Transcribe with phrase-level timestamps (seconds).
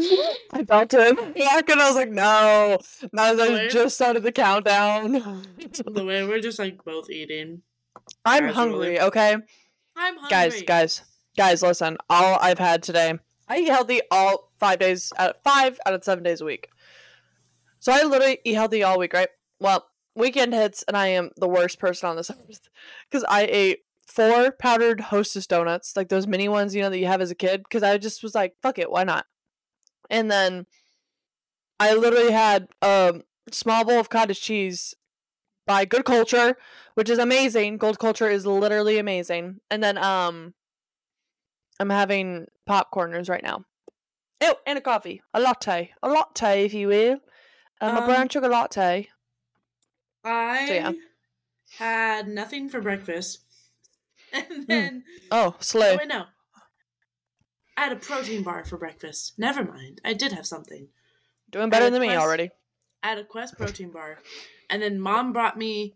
[0.52, 2.78] I felt it back and I was like, no.
[3.12, 5.12] Now as I just started the countdown.
[5.86, 7.62] the way we're just like both eating.
[8.24, 8.54] I'm Casually.
[8.54, 9.34] hungry, okay?
[9.96, 10.30] I'm hungry.
[10.30, 11.02] Guys, guys,
[11.36, 11.96] guys, listen.
[12.08, 13.18] All I've had today,
[13.48, 16.68] I eat healthy all five days out five out of seven days a week.
[17.78, 19.28] So I literally eat healthy all week, right?
[19.58, 22.68] Well, weekend hits and I am the worst person on this earth
[23.10, 27.06] because I ate four powdered Hostess donuts, like those mini ones, you know, that you
[27.06, 27.62] have as a kid.
[27.62, 29.26] Because I just was like, fuck it, why not?
[30.10, 30.66] And then
[31.78, 34.94] I literally had a small bowl of cottage cheese
[35.66, 36.56] by Good Culture,
[36.94, 37.78] which is amazing.
[37.78, 39.60] Good Culture is literally amazing.
[39.70, 40.54] And then um
[41.78, 43.64] I'm having popcorners right now.
[44.42, 45.22] Oh, and a coffee.
[45.32, 45.92] A latte.
[46.02, 47.18] A latte, if you will.
[47.80, 49.08] Um, a brown Um, sugar latte.
[50.24, 50.92] I yeah.
[51.78, 53.40] had nothing for breakfast.
[54.32, 54.68] And Hmm.
[54.68, 55.96] then Oh, oh, slay.
[55.96, 56.26] wait, no.
[57.80, 59.38] I had a protein bar for breakfast.
[59.38, 60.02] Never mind.
[60.04, 60.88] I did have something.
[61.50, 62.50] Doing better than me already.
[63.02, 64.18] I had a Quest protein bar.
[64.68, 65.94] And then mom brought me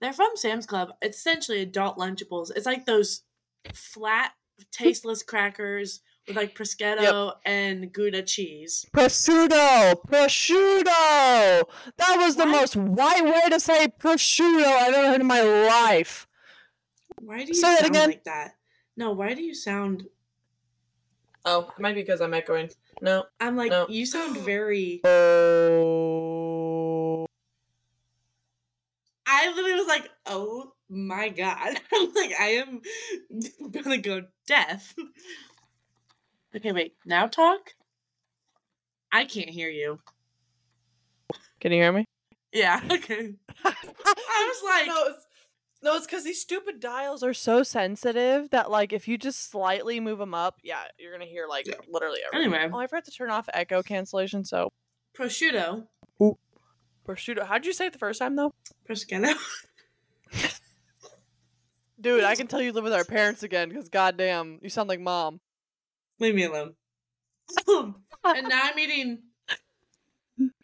[0.00, 0.90] they're from Sam's Club.
[1.02, 2.52] It's essentially adult lunchables.
[2.54, 3.22] It's like those
[3.74, 4.34] flat,
[4.70, 8.86] tasteless crackers with like prosciutto and Gouda cheese.
[8.94, 9.96] Prosciutto!
[10.06, 11.64] Prosciutto!
[11.96, 12.52] That was the What?
[12.52, 16.28] most white way to say prosciutto I've ever heard in my life.
[17.18, 18.10] Why do you Say sound again.
[18.10, 18.54] like that?
[18.96, 20.06] No, why do you sound
[21.48, 22.68] Oh, it might be because I'm echoing.
[23.00, 23.24] No.
[23.40, 23.86] I'm like No.
[23.88, 25.66] you sound very Oh.
[29.28, 31.80] I literally was like, oh my god.
[31.94, 32.80] I'm like, I am
[33.70, 34.94] gonna go deaf.
[36.54, 37.74] Okay, wait, now talk?
[39.12, 40.00] I can't hear you.
[41.60, 42.04] Can you hear me?
[42.52, 43.34] Yeah, okay.
[43.64, 43.74] I
[44.52, 45.25] was like, no, it's,
[45.86, 50.00] no, it's because these stupid dials are so sensitive that, like, if you just slightly
[50.00, 51.74] move them up, yeah, you're gonna hear like Yeah.
[51.88, 52.52] literally everything.
[52.52, 52.70] Anyway.
[52.74, 54.44] oh, I forgot to turn off echo cancellation.
[54.44, 54.72] So,
[55.16, 55.86] prosciutto.
[57.06, 57.46] prosciutto.
[57.46, 58.52] How'd you say it the first time though?
[58.88, 59.32] Prosciutto.
[62.00, 65.00] Dude, I can tell you live with our parents again because goddamn, you sound like
[65.00, 65.38] mom.
[66.18, 66.74] Leave me alone.
[67.68, 67.94] and
[68.48, 69.20] now I'm eating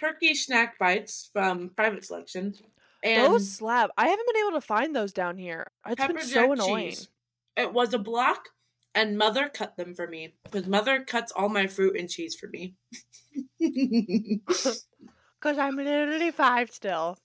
[0.01, 2.55] turkey snack bites from Private Selection.
[3.03, 3.91] And those slab.
[3.97, 5.71] I haven't been able to find those down here.
[5.87, 6.91] It's been so annoying.
[6.91, 7.09] cheese.
[7.57, 8.51] It was a block,
[8.95, 12.49] and mother cut them for me because mother cuts all my fruit and cheese for
[12.49, 12.75] me.
[15.41, 17.19] Cause I'm literally five still.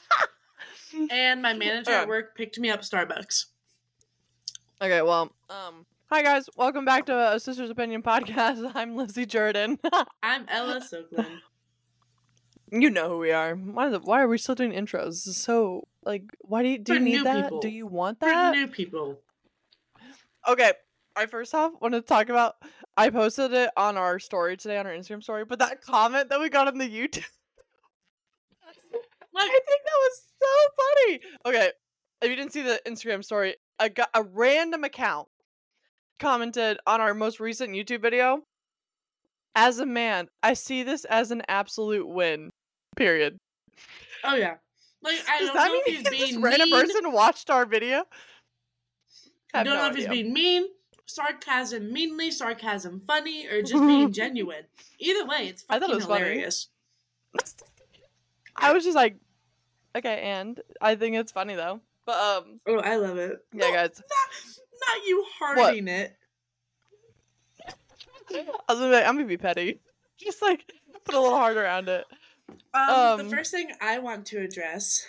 [1.10, 3.46] and my manager at work picked me up Starbucks.
[4.80, 8.72] Okay, well, um, hi guys, welcome back to a Sister's Opinion podcast.
[8.74, 9.78] I'm Lizzie Jordan.
[10.22, 11.40] I'm Ella Soglin.
[12.70, 13.54] You know who we are.
[13.54, 15.06] Why, the, why are we still doing intros?
[15.06, 17.44] This is so like, why do you do For you need that?
[17.44, 17.60] people.
[17.60, 18.52] Do you want For that?
[18.54, 19.18] new people.
[20.48, 20.72] Okay,
[21.16, 22.54] I first off want to talk about.
[22.96, 26.40] I posted it on our story today on our Instagram story, but that comment that
[26.40, 27.24] we got on the YouTube.
[29.38, 30.46] I think that was so
[30.76, 31.20] funny.
[31.46, 31.70] Okay,
[32.22, 35.28] if you didn't see the Instagram story, a, a random account
[36.18, 38.42] commented on our most recent YouTube video.
[39.58, 42.52] As a man, I see this as an absolute win.
[42.94, 43.38] Period.
[44.22, 44.56] oh yeah.
[45.02, 46.80] Like I Does don't that know mean if he's this being random mean.
[46.80, 48.04] person watched our video?
[49.54, 50.66] I I don't no know if he's being mean,
[51.06, 54.64] sarcasm meanly, sarcasm funny, or just being genuine.
[54.98, 56.68] Either way, it's I thought it was hilarious.
[58.56, 59.16] I was just like,
[59.96, 61.80] okay, and I think it's funny though.
[62.04, 63.38] But um, Oh, I love it.
[63.52, 64.00] yeah, No, guys.
[64.00, 66.16] Not, not you hearting it.
[68.68, 69.80] I was gonna be like, I'm gonna be petty.
[70.18, 70.64] Just like
[71.04, 72.04] put a little heart around it.
[72.74, 75.04] Um, Um, the first thing I want to address: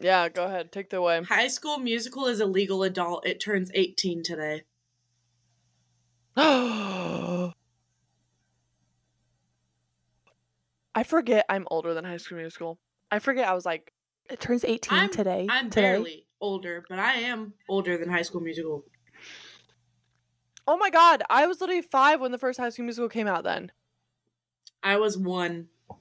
[0.00, 1.22] Yeah, go ahead, take the away.
[1.22, 3.26] High School Musical is a legal adult.
[3.26, 4.62] It turns eighteen today.
[6.36, 7.52] I
[11.04, 12.78] forget I'm older than High School Musical.
[13.10, 13.92] I forget I was like,
[14.30, 15.46] it turns 18 I'm- today.
[15.50, 15.80] I'm today.
[15.82, 18.84] barely older, but I am older than High School Musical.
[20.66, 23.44] Oh my god, I was literally five when the first High School Musical came out.
[23.44, 23.70] Then.
[24.82, 25.68] I was one.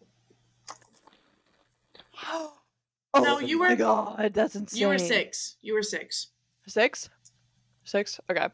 [2.26, 2.54] oh
[3.16, 4.82] No, you my were- god, that's insane.
[4.82, 5.58] You were six.
[5.62, 6.28] You were six.
[6.68, 7.10] Six?
[7.84, 8.20] Six?
[8.32, 8.48] Okay.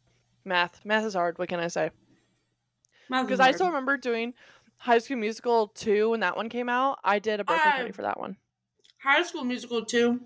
[0.46, 0.84] Math.
[0.84, 1.38] Math is hard.
[1.38, 1.92] What can I say?
[3.10, 4.34] Because I still remember doing
[4.78, 7.00] High School Musical 2 when that one came out.
[7.04, 8.36] I did a birthday I- party for that one.
[9.04, 10.20] High School Musical 2.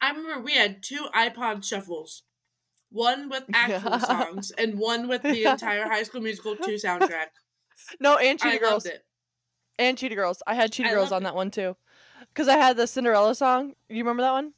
[0.00, 2.22] I remember we had two iPod shuffles.
[2.90, 3.98] One with actual Yeah.
[3.98, 7.26] songs and one with the entire High School Musical 2 soundtrack.
[8.00, 8.88] No, and I Cheetah loved Girls.
[9.78, 10.42] And Cheetah Girls.
[10.46, 11.24] I had Cheetah I Girls on it.
[11.24, 11.76] that one too.
[12.34, 13.74] Because I had the Cinderella song.
[13.88, 14.52] You remember that one?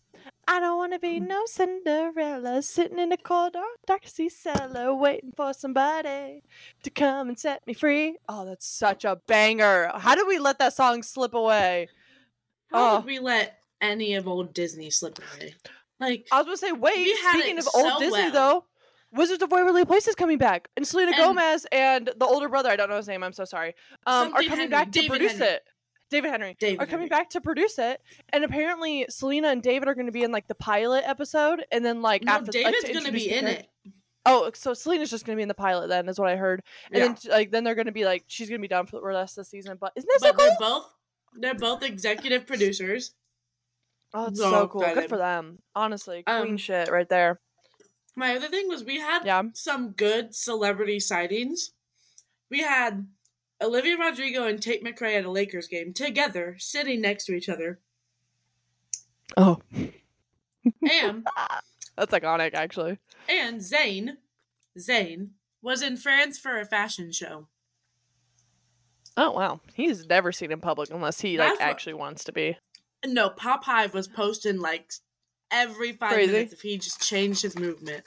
[0.49, 1.27] I don't want to be mm-hmm.
[1.29, 6.43] no Cinderella sitting in a cold, dark, dark sea cellar waiting for somebody
[6.83, 8.17] to come and set me free.
[8.29, 9.91] Oh, that's such a banger.
[9.95, 11.89] How did we let that song slip away?
[12.73, 12.97] How Oh.
[12.99, 15.55] did we let any of old Disney slip away?
[16.01, 18.33] Like, I was going to say, wait, speaking of old so Disney, well.
[18.33, 18.65] though,
[19.13, 20.69] Wizards of Waverly Place is coming back.
[20.77, 23.45] And Selena And- Gomez and the older brother, I don't know his name, I'm so
[23.45, 23.75] sorry,
[24.07, 25.47] um, are coming Henrie, back to David produce Henrie.
[25.49, 25.63] it.
[26.11, 27.11] David Henrie David are coming Henrie.
[27.11, 28.01] back to produce it,
[28.33, 31.85] and apparently Selena and David are going to be in like the pilot episode, and
[31.85, 33.69] then like no, after David's to gonna be in it.
[34.27, 36.63] Oh, so Selena's just going to be in the pilot then, is what I heard,
[36.91, 37.09] and Yeah.
[37.13, 39.03] then like then they're going to be like she's going to be done for the
[39.07, 39.79] rest of the season.
[39.81, 40.47] But isn't that so but cool?
[40.47, 40.87] they're both
[41.39, 43.15] they're both executive producers.
[44.13, 44.81] Oh, it's so so cool.
[44.83, 45.59] Good for them.
[45.75, 47.41] Honestly, queen Um, shit right there.
[48.17, 49.43] My other thing was we had Yeah.
[49.55, 51.73] some good celebrity sightings.
[52.51, 53.07] We had
[53.63, 57.79] Olivia Rodrigo and Tate McRae at a Lakers game together, sitting next to each other.
[59.37, 59.61] Oh,
[60.91, 61.25] And
[61.97, 62.99] that's iconic, actually.
[63.29, 64.17] and Zayn,
[64.77, 65.31] Zayn
[65.63, 67.47] was in France for a fashion show.
[69.17, 72.57] Oh wow, he's never seen in public unless he like what- actually wants to be.
[73.07, 74.93] No, Pop Hive was posting like
[75.51, 76.33] every five Crazy.
[76.33, 78.05] minutes if he just changed his movement.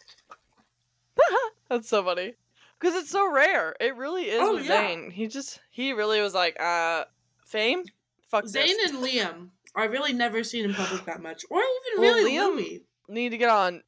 [1.70, 2.34] That's so funny.
[2.80, 3.76] Because it's so rare.
[3.80, 4.84] It really is Oh, with yeah.
[4.90, 5.12] Zayn.
[5.12, 7.06] He just he really was like, uh
[7.46, 7.84] fame?
[8.30, 8.92] Fuck Zayn this.
[8.92, 12.56] and Liam, I really never seen in public that much, or even Well, really Liam-
[12.56, 12.82] Louis.
[13.10, 13.82] Need to get on.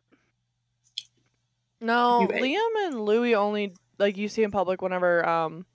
[1.81, 5.65] No, Liam and Louis only like you see in public whenever um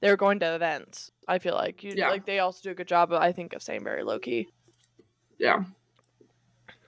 [0.00, 1.10] they're going to events.
[1.26, 2.10] I feel like you Yeah.
[2.10, 3.12] like they also do a good job.
[3.12, 4.48] I think of staying very low key.
[5.40, 5.64] Yeah.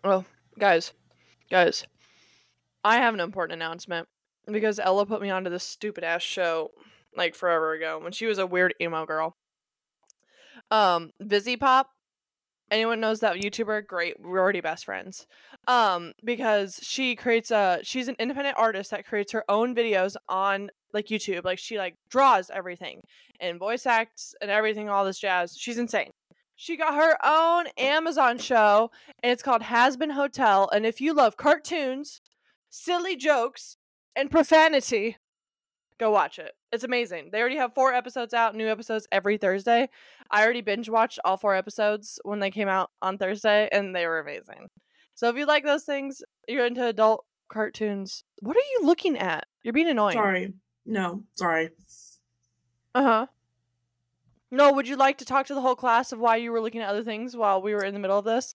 [0.05, 0.27] Well,
[0.59, 0.93] guys,
[1.51, 1.87] guys,
[2.85, 4.09] I have an important announcement
[4.47, 6.71] because Ella put me onto this stupid ass show
[7.17, 9.37] like forever ago when she was a weird emo girl.
[10.71, 11.87] Um, VivziePop.
[12.71, 13.87] Anyone knows that YouTuber?
[13.87, 15.27] Great, we're already best friends.
[15.67, 20.71] Um, because she creates a she's an independent artist that creates her own videos on
[20.93, 21.45] like YouTube.
[21.45, 23.01] Like she like draws everything
[23.41, 25.57] and voice acts and everything, all this jazz.
[25.57, 26.11] She's insane.
[26.63, 30.71] She got her own Amazon show and it's called Hazbin Hotel.
[30.73, 32.21] And if you love cartoons,
[32.71, 33.77] silly jokes,
[34.15, 35.17] and profanity,
[35.99, 36.53] go watch it.
[36.71, 37.31] It's amazing.
[37.33, 39.89] They already have four episodes out, new episodes every Thursday.
[40.31, 44.07] I already binge watched all four episodes when they came out on Thursday, and they
[44.07, 44.69] were amazing.
[45.17, 48.23] So if you like those things, you're into adult cartoons.
[48.39, 49.49] What are you looking at?
[49.65, 50.15] You're being annoying.
[50.15, 50.53] Sorry.
[50.87, 51.71] No, sorry.
[52.95, 53.27] Uh huh.
[54.53, 56.83] No, would you like to talk to the whole class of why you were looking
[56.83, 58.55] at other things while we were in the middle of this?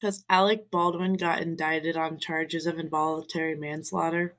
[0.00, 4.34] Because Alec Baldwin got indicted on charges of involuntary manslaughter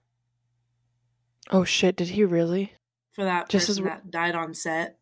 [1.49, 1.95] Oh shit!
[1.97, 2.73] Did he really?
[3.13, 4.97] for that Just as person we- that died on set.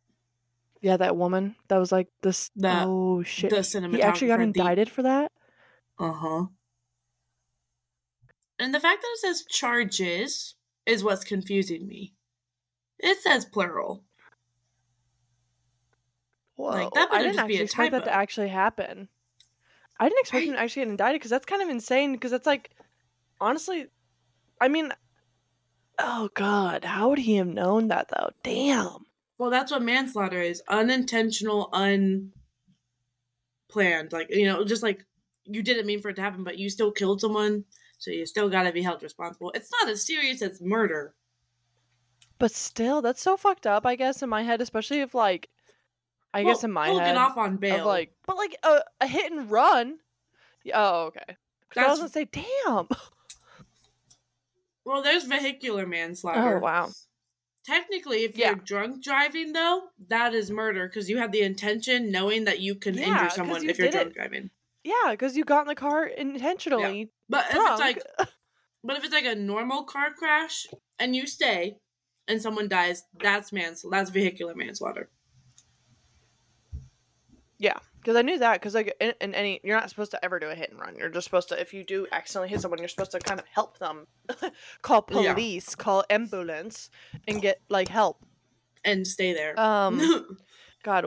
[0.81, 2.49] Yeah, that woman that was like this.
[2.55, 3.49] The- oh shit!
[3.51, 3.95] The cinematographer.
[3.95, 5.31] he actually got the- indicted for that.
[5.99, 6.45] Uh huh.
[8.59, 10.55] And the fact that it says charges
[10.85, 12.13] is what's confusing me.
[12.99, 14.03] It says plural.
[16.61, 16.69] Whoa!
[16.69, 19.07] Like, that I didn't actually expect that to actually happen.
[19.99, 22.11] I didn't expect him to actually get indicted because that's kind of insane.
[22.11, 22.69] Because that's like,
[23.39, 23.87] honestly,
[24.59, 24.93] I mean,
[25.97, 28.29] oh god, how would he have known that though?
[28.43, 29.07] Damn.
[29.39, 32.31] Well, that's what manslaughter is unintentional, unplanned.
[34.13, 35.03] Like, you know, just like
[35.45, 37.65] you didn't mean for it to happen, but you still killed someone,
[37.97, 39.51] so you still got to be held responsible.
[39.56, 41.15] It's not as serious as murder.
[42.37, 43.83] But still, that's so fucked up.
[43.87, 45.49] I guess in my head, especially if like,
[46.33, 47.80] I guess Well, in my head, get off on bail.
[47.81, 49.97] of like, but like a, a hit and run.
[50.64, 51.38] Yeah, Oh, okay.
[51.78, 52.88] I was gonna say, damn.
[54.85, 56.57] well, there's vehicular manslaughter.
[56.57, 56.90] Oh wow.
[57.66, 58.47] Technically, if Yeah.
[58.50, 62.76] you're drunk driving, though, that is murder because you have the intention knowing that you
[62.76, 64.02] can Yeah, injure someone you if you're did it.
[64.04, 64.50] drunk driving.
[64.83, 68.02] Yeah, because you got in the car intentionally But if it's like,
[68.83, 70.66] but if it's like a normal car crash
[70.97, 71.78] and you stay
[72.28, 73.85] and someone dies, that's mans.
[73.90, 75.09] That's vehicular manslaughter.
[77.61, 78.53] Yeah, because I knew that.
[78.59, 80.95] Because like in, in any, you're not supposed to ever do a hit and run.
[80.95, 83.45] You're just supposed to, if you do accidentally hit someone, you're supposed to kind of
[83.53, 84.07] help them,
[84.81, 85.33] call Yeah.
[85.35, 86.89] police, call ambulance,
[87.27, 88.18] and get like help.
[88.83, 89.59] And stay there.
[89.59, 90.37] Um,
[90.83, 91.06] God.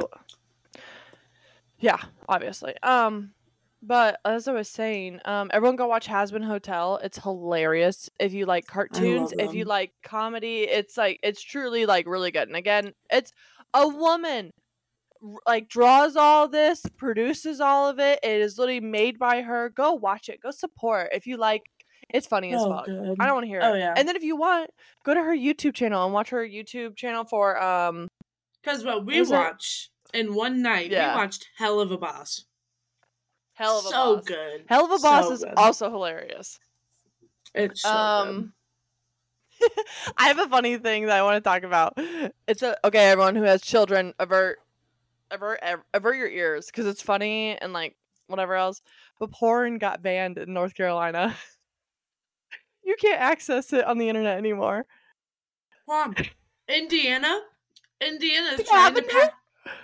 [1.81, 2.75] Yeah, obviously.
[2.85, 3.33] Um,
[3.83, 7.01] but as I was saying, um, everyone go watch Hazbin Hotel.
[7.03, 8.09] It's hilarious.
[8.21, 12.47] If you like cartoons, if you like comedy, it's like it's truly like really good.
[12.47, 13.33] And again, it's
[13.75, 14.53] a woman
[15.47, 18.19] like draws all this, produces all of it.
[18.23, 19.71] It is literally made by her.
[19.71, 20.41] Go watch it.
[20.43, 21.63] Go support if you like.
[22.11, 22.85] It's funny as Oh, fuck.
[22.87, 23.17] good.
[23.19, 23.79] I don't want to hear Oh, it.
[23.79, 23.95] yeah.
[23.97, 24.71] And then if you want,
[25.05, 28.09] go to her YouTube channel and watch her YouTube channel for um
[28.63, 31.15] Because what we Was it- watch in one night, Yeah.
[31.15, 32.45] we watched Helluva Boss.
[33.55, 34.25] Hell of a so boss.
[34.27, 34.67] good.
[34.69, 35.55] Helluva Boss So is good.
[35.57, 36.59] also hilarious.
[37.55, 38.53] It's so um
[40.19, 41.95] I have a funny thing that I want to talk about.
[42.47, 44.59] It's a okay, everyone who has children, avert
[45.35, 48.83] avert av- avert your ears because it's funny and like whatever else.
[49.19, 51.35] But porn got banned in North Carolina.
[52.85, 54.87] you can't access it on the internet anymore.
[55.87, 56.15] Mom,
[56.69, 57.41] Indiana,
[58.01, 59.31] Indiana is trying to pass.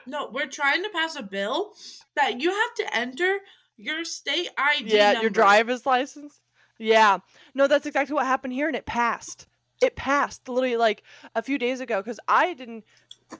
[0.06, 1.72] No, we're trying to pass a bill
[2.16, 3.38] that you have to enter
[3.76, 5.22] your state ID yeah, number.
[5.22, 6.40] your driver's license.
[6.78, 7.18] Yeah.
[7.54, 9.46] No, that's exactly what happened here and it passed.
[9.82, 11.02] It passed literally like
[11.34, 12.84] a few days ago cuz I didn't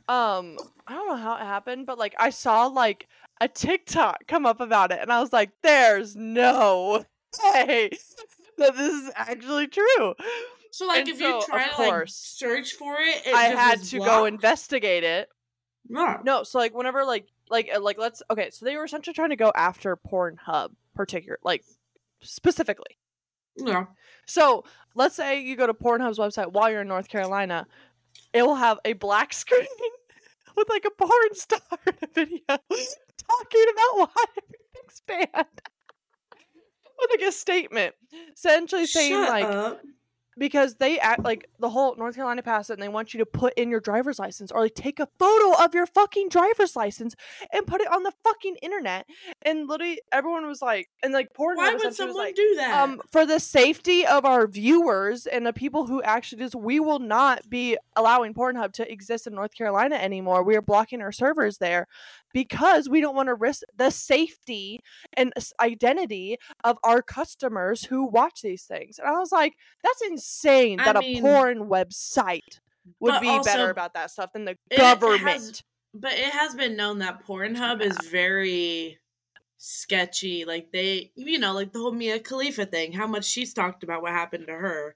[0.09, 0.57] um
[0.87, 3.09] I don't know how it happened, but like I saw like
[3.41, 7.05] a TikTok come up about it and I was like there's no
[7.45, 7.91] way
[8.59, 10.15] that this is actually true.
[10.73, 13.83] So like, And if so, you try to like search for it, it I had
[13.85, 15.29] to go investigate it.
[15.89, 16.21] No.
[16.25, 19.31] No, so like whenever like like uh, like let's okay, so they were essentially trying
[19.31, 21.65] to go after Pornhub particular like
[22.23, 22.99] specifically.
[23.59, 23.89] No.
[24.27, 27.67] So let's say you go to Pornhub's website while you're in North Carolina,
[28.33, 29.67] it will have a black screen
[30.57, 35.29] with like a porn star in a video talking about why everything's banned.
[36.99, 37.95] with like a statement,
[38.35, 39.81] essentially saying Shut like up.
[40.41, 43.27] Because they act like the whole North Carolina passed it and they want you to
[43.27, 47.15] put in your driver's license or like take a photo of your fucking driver's license
[47.53, 49.07] and put it on the fucking internet.
[49.43, 52.83] And literally everyone was like, and like Pornhub Why would someone like, do that?
[52.83, 57.01] um, for the safety of our viewers and the people who actually just, we will
[57.01, 60.43] not be allowing Pornhub to exist in North Carolina anymore.
[60.43, 61.87] We are blocking our servers there
[62.33, 64.81] because we don't want to risk the safety
[65.15, 68.99] and identity of our customers who watch these things.
[68.99, 72.61] And I was like, that's insane I that a porn website
[73.01, 75.63] would be also, better about that stuff than the it has- government.
[75.95, 78.99] but it has been known that Pornhub is very
[79.59, 80.45] sketchy.
[80.45, 82.93] Like they, you know, like the whole Mia Khalifa thing.
[82.93, 84.95] How much she's talked about what happened to her.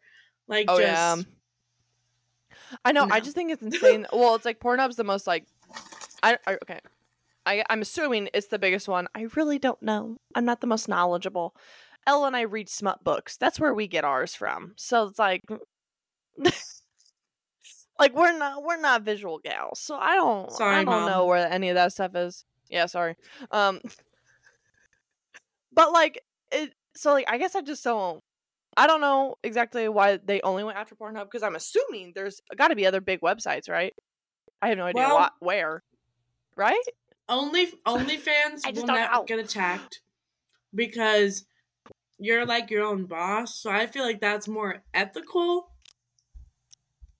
[0.48, 1.16] Like Oh, just yeah.
[2.84, 3.06] I know.
[3.10, 4.06] I just think it's insane.
[4.12, 5.44] well, it's like Pornhub's the most like.
[6.22, 6.80] I, I okay.
[7.46, 9.06] I I'm assuming it's the biggest one.
[9.14, 10.16] I really don't know.
[10.34, 11.54] I'm not the most knowledgeable.
[12.06, 13.36] Ella and I read smut books.
[13.36, 14.74] That's where we get ours from.
[14.76, 15.40] So it's like.
[17.98, 21.10] like we're not we're not visual gals, so I don't Sorry, I don't Mom.
[21.10, 22.44] know where any of that stuff is.
[22.68, 23.14] Yeah, sorry.
[23.50, 23.80] Um,
[25.72, 26.20] but like
[26.52, 28.20] it, so like I guess I just don't.
[28.76, 32.68] I don't know exactly why they only went after Pornhub because I'm assuming there's got
[32.68, 33.94] to be other big websites, right?
[34.60, 35.82] I have no idea Well- what where,
[36.56, 36.82] right?
[37.28, 40.00] Only OnlyFans will not get attacked
[40.74, 41.46] because
[42.18, 43.58] you're like your own boss.
[43.60, 45.68] So I feel like that's more ethical.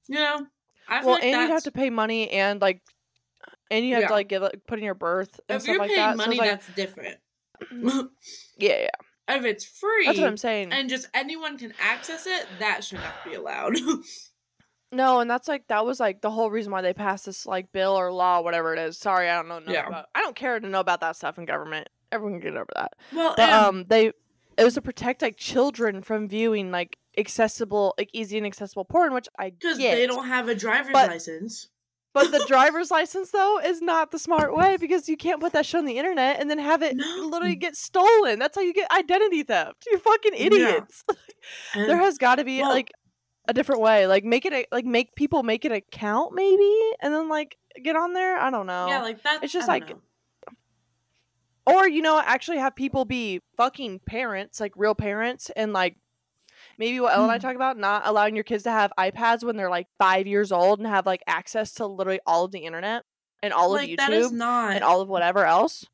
[0.09, 0.47] You know,
[0.89, 2.83] I feel Well, like and you'd have to pay money and like,
[3.71, 4.09] and you have Yeah.
[4.09, 6.17] to like give like, put in your birth and if stuff you're like paying that.
[6.17, 7.17] money, it's like, that's different.
[8.59, 8.89] yeah, yeah,
[9.37, 10.73] if it's free, that's what I'm saying.
[10.73, 13.77] and just anyone can access it, that should not be allowed.
[14.95, 17.73] No, and that's like that was like the whole reason why they passed this like
[17.73, 18.97] bill or law, whatever it is.
[18.97, 19.61] Sorry, I don't know.
[19.73, 19.87] Yeah.
[19.89, 21.89] About, I don't care to know about that stuff in government.
[22.13, 22.93] Everyone can get over that.
[23.13, 24.13] well, But and- um, they
[24.57, 29.13] it was to protect like children from viewing like accessible, like easy and accessible porn,
[29.13, 31.69] which I because they don't have a driver's But- license.
[32.13, 35.67] But the driver's license though is not the smart way because you can't put that
[35.67, 37.27] shit on the internet and then have it No.
[37.29, 38.39] literally get stolen.
[38.39, 39.85] That's how you get identity theft.
[39.91, 41.03] You fucking idiots.
[41.75, 42.91] And, there has got to be well- like
[43.47, 44.07] a different way.
[44.07, 47.97] Like make it a, like make people make an account maybe and then like get
[47.97, 48.37] on there.
[48.39, 48.87] I don't know.
[48.89, 49.43] yeah, like that.
[49.43, 50.01] It's just like- know.
[51.67, 55.97] or you know actually have people be fucking parents like real parents and like
[56.79, 57.41] maybe what ellen and i Mm.
[57.41, 60.79] talk about not allowing your kids to have ipads when they're like five years old
[60.79, 63.05] and have like access to literally all of the internet
[63.43, 64.75] and all like of youtube not.
[64.75, 65.87] and all of whatever else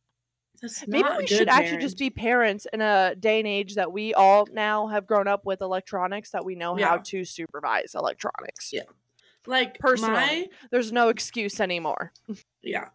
[0.60, 4.14] that's maybe we should actually just be parents in a day and age that we
[4.14, 8.82] all now have grown up with electronics that we know how to supervise electronics Yeah.
[9.46, 10.12] like personally.
[10.12, 12.12] My, there's no excuse anymore
[12.62, 12.88] yeah,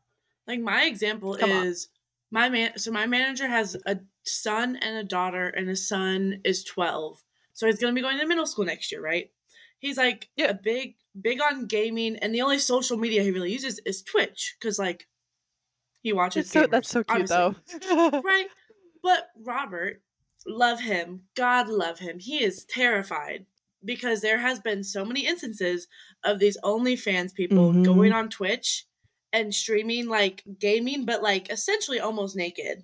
[0.48, 1.66] like my example Come on.
[1.66, 1.90] is
[2.32, 2.78] my man.
[2.78, 7.24] So my manager has a son and a daughter, and his son is twelve.
[7.54, 9.32] So he's gonna be going to middle school next year, right?
[9.80, 10.50] He's like Yeah.
[10.50, 14.56] a big, big on gaming, and the only social media he really uses is Twitch
[14.60, 15.08] because like
[16.06, 16.50] he watches.
[16.52, 17.80] so, that's so cute obviously.
[17.90, 18.46] though right?
[19.02, 20.02] But Robert,
[20.46, 21.24] love him.
[21.36, 22.20] God love him.
[22.20, 23.46] He is terrified
[23.84, 25.88] because there has been so many instances
[26.24, 27.84] of these OnlyFans people Mhm.
[27.84, 28.86] going on Twitch
[29.34, 32.84] and streaming like gaming, but like essentially almost naked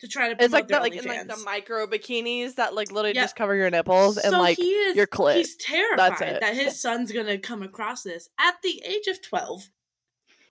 [0.00, 3.14] to try to It's like that, like in like the micro bikinis that like literally
[3.14, 3.22] Yeah.
[3.24, 5.36] just cover your nipples and so like he is, your clit.
[5.36, 6.40] He's terrified it.
[6.40, 9.68] that his son's gonna come across this at the age of twelve,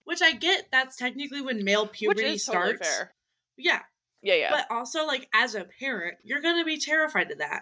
[0.09, 0.65] which I get.
[0.71, 2.87] That's technically when male puberty totally starts.
[2.87, 3.13] fair.
[3.57, 3.81] Yeah.
[4.23, 4.49] Yeah, yeah.
[4.49, 7.61] But also, like as a parent, you're gonna be terrified of that.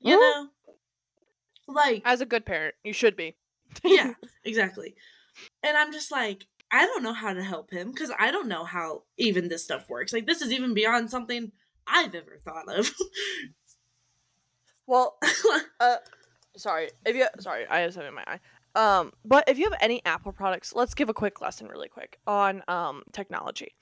[0.00, 0.48] You know,
[1.66, 3.36] like As a good parent, you should be.
[3.82, 4.12] yeah,
[4.44, 4.94] exactly.
[5.62, 8.64] And I'm just like, I don't know how to help him because I don't know
[8.64, 10.12] how even this stuff works.
[10.12, 11.52] Like this is even beyond something
[11.86, 12.92] I've ever thought of.
[14.86, 15.16] Well,
[15.80, 15.96] uh,
[16.58, 16.90] sorry.
[17.06, 18.40] If you sorry, I have something in my eye.
[18.74, 22.18] Um, but if you have any Apple products, let's give a quick lesson really quick
[22.26, 23.74] on um technology.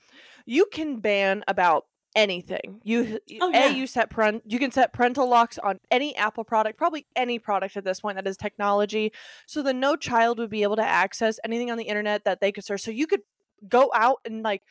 [0.45, 1.85] You can ban about
[2.15, 2.79] anything.
[2.83, 3.67] You you- Oh, a yeah.
[3.69, 7.75] you set parent you can set parental locks on any Apple product, probably any product
[7.75, 9.11] at this point that is technology,
[9.47, 12.51] so that no child would be able to access anything on the internet that they
[12.51, 12.81] could search.
[12.81, 13.21] So you could
[13.67, 14.61] go out and like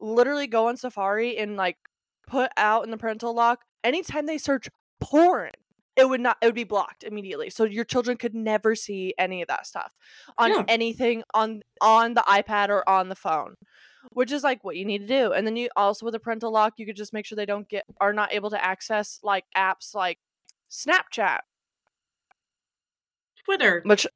[0.00, 1.76] literally go on Safari and like
[2.28, 4.68] put out in the parental lock anytime they search
[5.00, 5.50] porn
[5.96, 9.42] it would not it would be blocked immediately so your children could never see any
[9.42, 9.92] of that stuff
[10.38, 10.64] on Yeah.
[10.68, 13.54] anything on on the ipad or on the phone
[14.12, 16.50] which is like what you need to do and then you also with a parental
[16.52, 19.44] lock you could just make sure they don't get are not able to access like
[19.56, 20.18] apps like
[20.70, 21.38] snapchat
[23.44, 23.82] Twitter.
[23.84, 24.06] which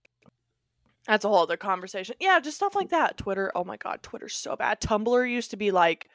[1.06, 4.34] that's a whole other conversation yeah just stuff like that twitter oh my god twitter's
[4.34, 6.08] so bad tumblr used to be like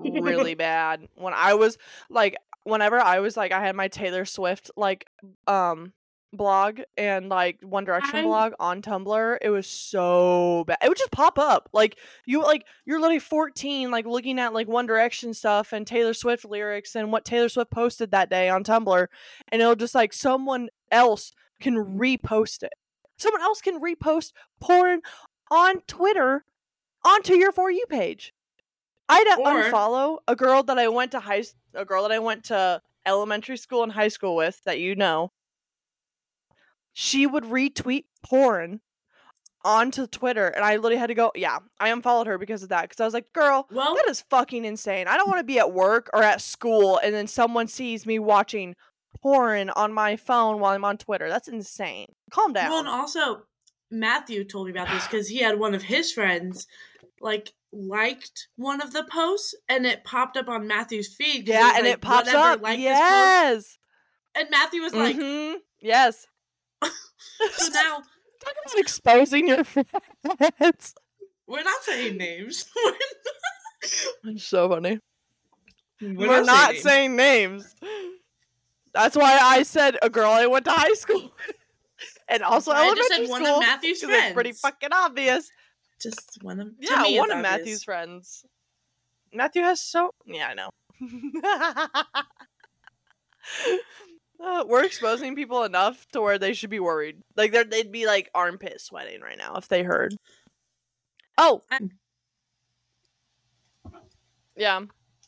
[0.00, 1.76] really bad when I was
[2.08, 2.36] like
[2.70, 5.06] whenever I was like I had my Taylor Swift like
[5.46, 5.92] um
[6.32, 10.96] blog and like One Direction I'm- blog on Tumblr it was so bad it would
[10.96, 15.34] just pop up like you like you're literally 14 like looking at like One Direction
[15.34, 19.06] stuff and Taylor Swift lyrics and what Taylor Swift posted that day on Tumblr
[19.50, 22.72] and it'll just like someone else can repost it.
[23.18, 25.00] Someone else can repost porn
[25.50, 26.44] on Twitter
[27.04, 28.32] onto your for you page.
[29.08, 31.42] I had to Or- unfollow a girl that I went to high
[31.74, 35.32] a girl that I went to elementary school and high school with that you know.
[36.92, 38.80] She would retweet porn
[39.64, 42.88] onto Twitter and I literally had to go, yeah, I unfollowed her because of that
[42.88, 45.06] cuz I was like, "Girl, Well, that is fucking insane.
[45.06, 48.18] I don't want to be at work or at school and then someone sees me
[48.18, 48.74] watching
[49.22, 51.28] porn on my phone while I'm on Twitter.
[51.28, 52.14] That's insane.
[52.30, 53.42] Calm down." well, and also
[53.90, 56.66] Matthew told me about this because he had one of his friends
[57.20, 61.46] like liked one of the posts and it popped up on Matthew's feed.
[61.48, 62.60] yeah, and like, it pops up.
[62.62, 63.76] liked this post." Yes.
[64.34, 65.56] And Matthew was like, Mhm.
[65.80, 66.26] Yes.
[66.82, 66.88] so
[67.72, 68.02] now
[68.40, 70.94] Talk about exposing your friends.
[71.46, 72.64] we're not saying names.
[74.24, 74.98] It's so funny.
[76.02, 76.82] we're, We're, not names.
[76.82, 77.74] saying names.
[78.92, 81.56] That's why I said a girl I went to high school with.
[82.28, 83.56] and also I elementary just said one school.
[83.56, 84.24] of Matthew's friends.
[84.26, 85.50] It's pretty fucking obvious.
[86.00, 87.58] Just one of to Yeah, me, one of obvious.
[87.58, 88.44] Matthew's friends.
[89.32, 90.70] Matthew has so yeah, I know.
[94.42, 97.18] Uh, we're exposing people enough to where they should be worried.
[97.36, 100.16] Like they'd be like armpit sweating right now if they heard.
[101.36, 101.90] Oh, I'm-
[104.56, 104.80] yeah.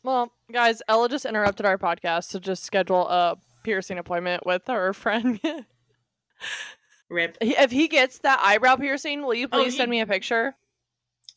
[0.03, 4.93] Well, guys, Ella just interrupted our podcast to just schedule a piercing appointment with her
[4.93, 5.39] friend.
[7.09, 7.37] Rip.
[7.39, 10.55] If he gets that eyebrow piercing, will you Oh, please he- send me a picture?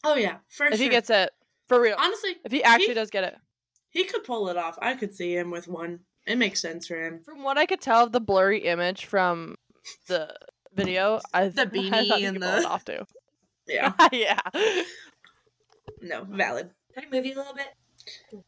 [0.09, 0.85] Oh yeah, for If sure.
[0.85, 1.31] he gets it
[1.69, 3.37] for real, honestly, if he actually he- does get it.
[3.91, 4.79] he could pull it off.
[4.81, 6.01] I could see him with one.
[6.27, 7.21] It makes sense for him.
[7.25, 9.57] From what I could tell of the blurry image from
[10.09, 10.35] the
[10.75, 13.07] video, I The I beanie thought he and could pull it the- off too.
[13.69, 13.93] Yeah.
[14.13, 14.39] yeah.
[16.01, 16.71] no, valid.
[16.95, 18.45] Can I move you a little bit?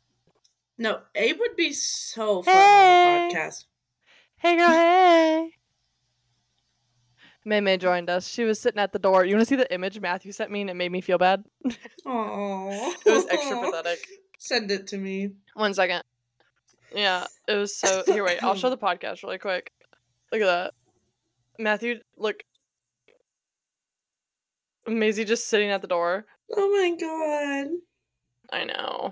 [0.79, 3.23] No, Abe would be so fun Hey.
[3.25, 3.65] on the podcast.
[4.37, 5.51] Hey girl, hey.
[7.49, 8.29] May May joined us.
[8.29, 9.25] She was sitting at the door.
[9.25, 11.43] You want to see the image Matthew sent me, and it made me feel bad.
[12.07, 13.99] Oh, It was extra pathetic.
[14.39, 15.31] Send it to me.
[15.55, 16.03] One second.
[16.95, 18.03] Yeah, it was so.
[18.07, 18.43] Here, wait.
[18.43, 19.73] I'll show the podcast really quick.
[20.31, 20.75] Look at that.
[21.59, 22.43] Matthew, look.
[24.87, 26.27] Maisie just sitting at the door.
[26.55, 27.73] Oh my god.
[28.53, 29.11] I know.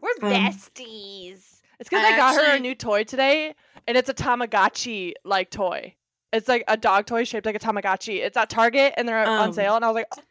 [0.00, 1.60] We're Um, besties.
[1.80, 3.54] It's because I I, got her a new toy today,
[3.88, 5.94] and it's a Tamagotchi like toy.
[6.32, 8.18] It's like a dog toy shaped like a Tamagotchi.
[8.24, 9.74] It's at Target, and they're on Um, sale.
[9.76, 10.22] And I was like, "Oh,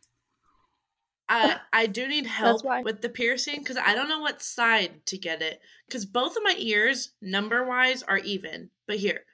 [1.28, 5.18] I I do need help with the piercing because I don't know what side to
[5.18, 5.62] get it.
[5.88, 8.70] Because both of my ears, number wise, are even.
[8.88, 9.26] But here,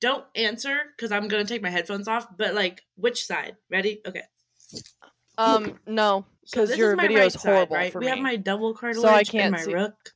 [0.00, 2.26] don't answer because I'm gonna take my headphones off.
[2.36, 3.56] But like, which side?
[3.70, 4.00] Ready?
[4.06, 4.22] Okay.
[5.36, 7.92] um, no, because this your video right is side, horrible right?
[7.92, 8.10] for we me.
[8.10, 9.74] have my double cartilage so I can't and my see.
[9.74, 10.14] rook.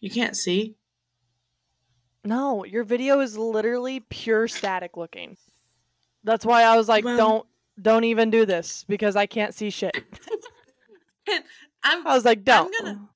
[0.00, 0.76] You can't see.
[2.26, 5.36] No, your video is literally pure static looking.
[6.24, 7.46] That's why I was like, Well- don't,
[7.80, 9.94] don't even do this because I can't see shit.
[11.84, 12.72] I'm I was like, don't.
[12.80, 13.08] gonna-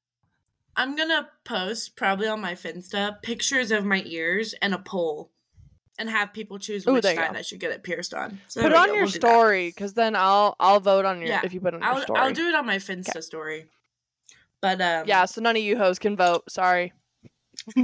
[0.76, 5.30] I'm gonna post probably on my Finsta pictures of my ears and a poll,
[5.98, 7.36] and have people choose Ooh, which there side.
[7.36, 8.40] I should get it pierced on.
[8.48, 11.04] So put there it we on go, your we'll story, because then I'll I'll vote
[11.04, 12.20] on your Yeah, if you put it on I'll, story.
[12.20, 13.66] I'll do it on my Finsta story.
[14.60, 16.44] But um, Yeah, so none of you hoes can vote.
[16.48, 16.92] Sorry.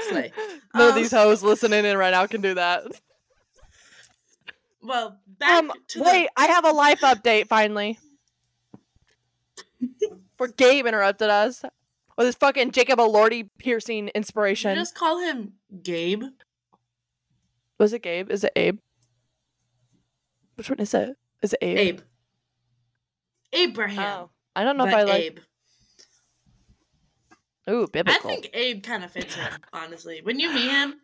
[0.00, 0.32] Slay.
[0.74, 2.84] None of Um, these hoes listening in right now can do that.
[4.82, 7.98] well, back Um, to wait, I have a life update finally.
[10.38, 11.64] For Gabe interrupted us
[12.16, 14.10] with his fucking Jacob Elordi piercing the.
[14.10, 14.74] You inspiration.
[14.74, 16.24] just call him Gabe.
[17.78, 18.30] Was it Gabe?
[18.30, 18.78] Is it Abe?
[20.56, 21.16] Which one is it?
[21.42, 21.78] Is it Abe?
[21.78, 22.00] Abe.
[23.52, 24.18] Abraham.
[24.24, 25.22] Oh, I don't know but if I like.
[25.22, 25.38] Abe.
[27.68, 28.30] Ooh, biblical.
[28.30, 30.20] I think Abe kind of fits him, honestly.
[30.22, 30.94] When you meet him,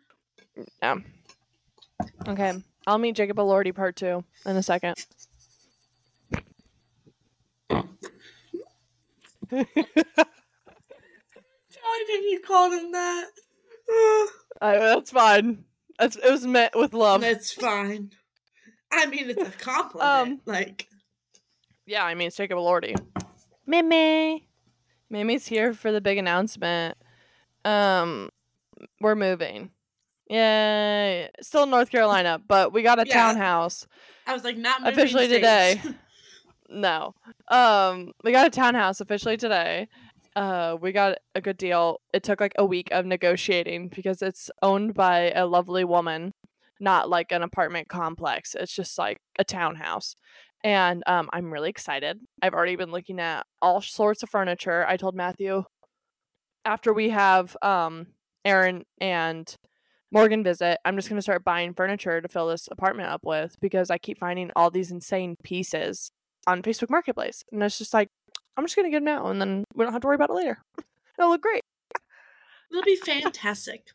[0.81, 0.95] Yeah.
[2.27, 2.53] Okay,
[2.87, 4.95] I'll meet Jacob Elordi part two in a second.
[11.85, 13.25] I think you called him that.
[14.61, 15.63] I, that's fine.
[15.99, 17.21] That's, it was met with love.
[17.21, 18.11] That's fine.
[18.91, 20.09] I mean, it's a compliment.
[20.09, 20.87] Um, like,
[21.85, 22.95] Yeah, I mean it's Jacob Elordi.
[23.65, 24.45] Mimi,
[25.13, 26.97] Mimi's here for the big announcement.
[27.63, 28.29] Um,
[28.99, 29.69] we're moving.
[30.27, 31.29] Yay!
[31.39, 33.13] Still in North Carolina, but we got a Yeah.
[33.13, 33.85] townhouse
[34.25, 35.35] I was like, not moving officially states.
[35.83, 35.95] today.
[36.69, 37.13] No,
[37.49, 39.87] um, we got a townhouse officially today.
[40.35, 41.99] Uh, we got a good deal.
[42.13, 46.33] It took like a week of negotiating because it's owned by a lovely woman,
[46.79, 48.55] not like an apartment complex.
[48.55, 50.15] It's just like a townhouse.
[50.63, 52.19] And um, I'm really excited.
[52.41, 54.85] I've already been looking at all sorts of furniture.
[54.87, 55.63] I told Matthew
[56.65, 58.07] after we have um,
[58.45, 59.53] Aaron and
[60.11, 63.57] Morgan visit, I'm just going to start buying furniture to fill this apartment up with
[63.59, 66.11] because I keep finding all these insane pieces
[66.47, 67.43] on Facebook Marketplace.
[67.51, 68.09] And it's just like,
[68.55, 70.29] I'm just going to get them now and then we don't have to worry about
[70.29, 70.59] it later.
[71.17, 71.63] It'll look great.
[72.71, 73.87] It'll be fantastic.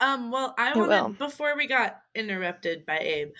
[0.00, 3.32] um, well, I wanted before we got interrupted by Abe,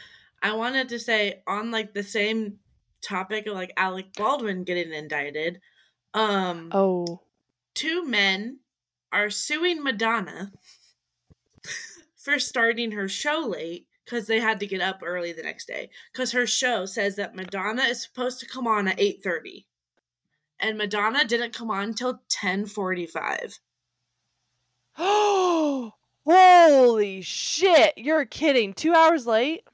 [0.46, 2.60] I wanted to say on like the same
[3.02, 5.60] topic of like Alec Baldwin getting indicted.
[6.14, 7.22] Um, Oh.
[7.74, 8.60] two men
[9.12, 10.52] are suing Madonna
[12.16, 15.90] for starting her show late because they had to get up early the next day.
[16.12, 19.66] Because her show says that Madonna is supposed to come on at eight thirty,
[20.60, 23.58] and Madonna didn't come on until ten forty five.
[26.24, 27.94] Holy shit.
[27.96, 28.74] You're kidding.
[28.74, 29.64] Two hours late?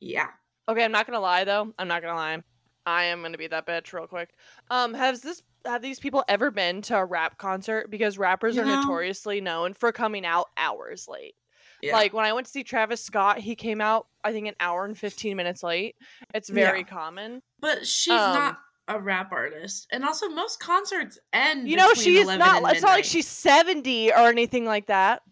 [0.00, 0.28] Yeah,
[0.68, 1.72] Okay, I'm not gonna lie though.
[1.78, 2.42] I'm not gonna lie.
[2.86, 4.30] I am gonna be that bitch real quick.
[4.70, 7.90] Um, has this have these people ever been to a rap concert?
[7.90, 11.34] Because rappers You are know- notoriously known for coming out hours late.
[11.82, 11.92] yeah.
[11.92, 14.84] Like when I went to see Travis Scott, he came out I think an hour
[14.84, 15.96] and fifteen minutes late.
[16.34, 16.84] It's very Yeah.
[16.84, 17.42] common.
[17.58, 18.58] but she's um, not
[18.88, 21.68] a rap artist, and also most concerts end.
[21.68, 22.62] You know, she's not.
[22.72, 25.22] It's not like she's seventy or anything like that.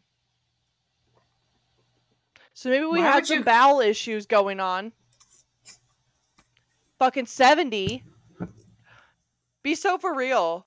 [2.59, 4.90] So maybe we Why had some you- bowel issues going on.
[6.99, 8.03] Fucking seventy.
[9.62, 10.66] Be so for real.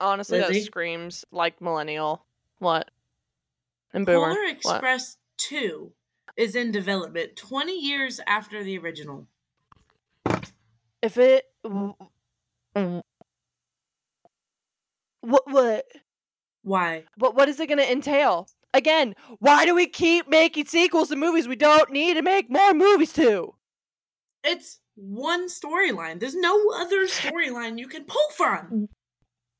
[0.00, 0.54] Honestly, Lizzie?
[0.58, 2.24] that screams like millennial.
[2.58, 2.90] What?
[3.94, 4.34] And boomer.
[4.34, 4.50] Polar What?
[4.50, 5.92] Express Two
[6.36, 9.24] is in development twenty years after the original.
[11.00, 11.48] If it.
[11.62, 13.04] What?
[15.20, 15.86] What?
[16.64, 17.04] Why?
[17.18, 18.48] What what is it going to entail?
[18.74, 22.72] Again, why do we keep making sequels to movies we don't need to make more
[22.72, 23.54] movies to?
[24.44, 26.20] It's one storyline.
[26.20, 28.88] There's no other storyline you can pull from.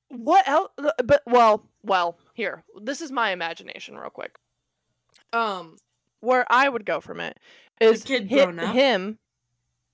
[0.09, 0.71] What else?
[1.05, 2.65] But well, well, here.
[2.81, 4.37] This is my imagination, real quick.
[5.33, 5.77] Um,
[6.21, 7.39] where I would go from it
[7.81, 8.75] is kid hi- grown up?
[8.75, 9.19] him.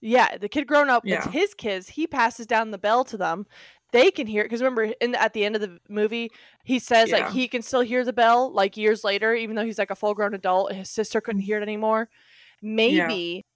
[0.01, 1.03] Yeah, the kid grown up.
[1.05, 1.89] It's his kids.
[1.89, 3.47] He passes down the bell to them.
[3.93, 6.31] They can hear it because remember, in the, at the end of the movie,
[6.65, 7.19] he says Yeah.
[7.19, 9.97] like he can still hear the bell like years later, even though he's like a
[9.97, 10.73] full grown adult.
[10.73, 12.09] His sister couldn't hear it anymore.
[12.61, 13.47] Maybe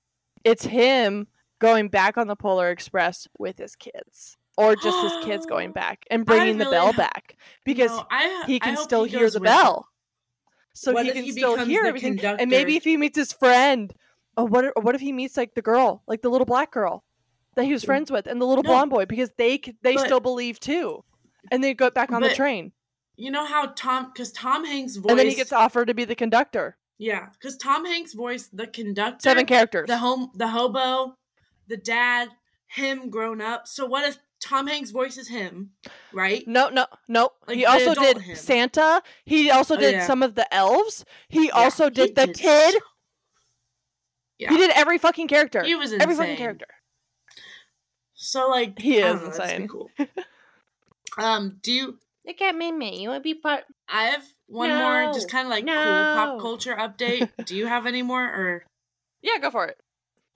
[0.45, 1.27] it's him
[1.59, 6.05] going back on the Polar Express with his kids, or just his kids going back
[6.11, 9.87] and bringing the bell back because No, I, he can still he hear the bell.
[10.73, 12.19] So he can he still hear everything.
[12.25, 13.93] And maybe if he meets his friend,
[14.39, 14.83] oh, what?
[14.83, 17.05] What if he meets like the girl, like the little black girl
[17.55, 18.71] that he was friends with, and the little No.
[18.71, 21.05] blonde boy, because they they But- still believe too,
[21.51, 22.73] and they go back on the train,
[23.17, 26.05] You know how Tom, because Tom Hanks' voice, and then he gets offered to be
[26.05, 26.77] the conductor.
[26.99, 29.87] yeah, because Tom Hanks' voice, the conductor, Seven characters.
[29.87, 31.17] the home, the hobo,
[31.69, 32.31] the dad,
[32.69, 33.69] him grown up.
[33.69, 35.73] So what if Tom Hanks voices him,
[36.13, 36.47] right?
[36.49, 37.31] No, no, no.
[37.47, 38.35] Like he also did him.
[38.35, 39.03] Santa.
[39.25, 40.07] He also Oh, did yeah.
[40.07, 41.05] some of the elves.
[41.29, 42.83] He Yeah, also he did the did kid.
[44.39, 45.63] Yeah, He did every fucking character.
[45.63, 46.67] He was every fucking character.
[48.33, 49.69] So like He is know, that's insane.
[49.69, 49.91] cool.
[51.19, 53.03] um, do you Look at Mimi.
[53.03, 53.65] You want to be part?
[53.89, 55.75] I have one more, just kind of like cool
[56.15, 57.29] pop culture update.
[57.45, 58.65] Do you have any more, or
[59.23, 59.77] Yeah, go for it.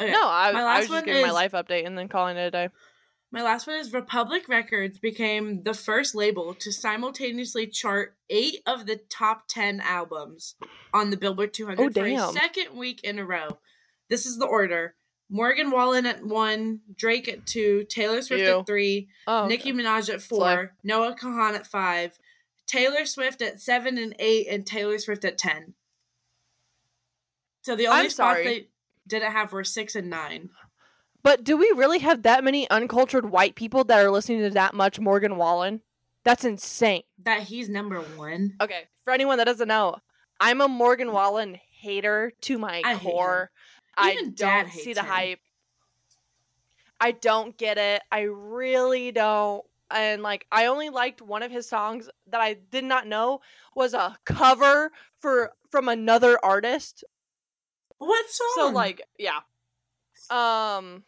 [0.01, 0.11] okay.
[0.11, 2.09] No, I, My I last was just one giving my is- life update and then
[2.09, 2.69] calling it a day.
[3.33, 8.87] My last one is Republic Records became the first label to simultaneously chart eight of
[8.87, 10.55] the top 10 albums
[10.93, 13.59] on the Billboard 200 Oh, for a second week in a row.
[14.11, 14.95] This is the order
[15.29, 18.61] Morgan Wallen at one, Drake at two, Taylor Swift Ew.
[18.61, 19.81] at three, Oh, Nicki okay.
[19.83, 20.69] Minaj at four, Slay.
[20.85, 22.19] Noah Kahan at five,
[22.67, 25.75] Taylor Swift at seven and eight, and Taylor Swift at 10.
[27.63, 28.45] So the only I'm spots sorry.
[28.45, 28.69] they
[29.09, 30.51] didn't have were six and nine.
[31.23, 34.75] But do we really have that many uncultured white people that are listening to that
[34.75, 35.81] much Morgan Wallen?
[36.23, 37.03] That's insane.
[37.25, 38.55] That he's number one.
[38.61, 39.97] Okay, for anyone that doesn't know,
[40.39, 43.51] I'm a Morgan Wallen hater to my I core.
[43.97, 45.07] I Even Dad don't see the him.
[45.07, 45.41] hype.
[47.01, 48.03] I don't get it.
[48.11, 49.65] I really don't.
[49.91, 53.41] And like I only liked one of his songs that I did not know
[53.75, 57.05] was a cover for from another artist.
[57.99, 58.53] What song?
[58.57, 59.41] So like, yeah.
[60.31, 61.05] Um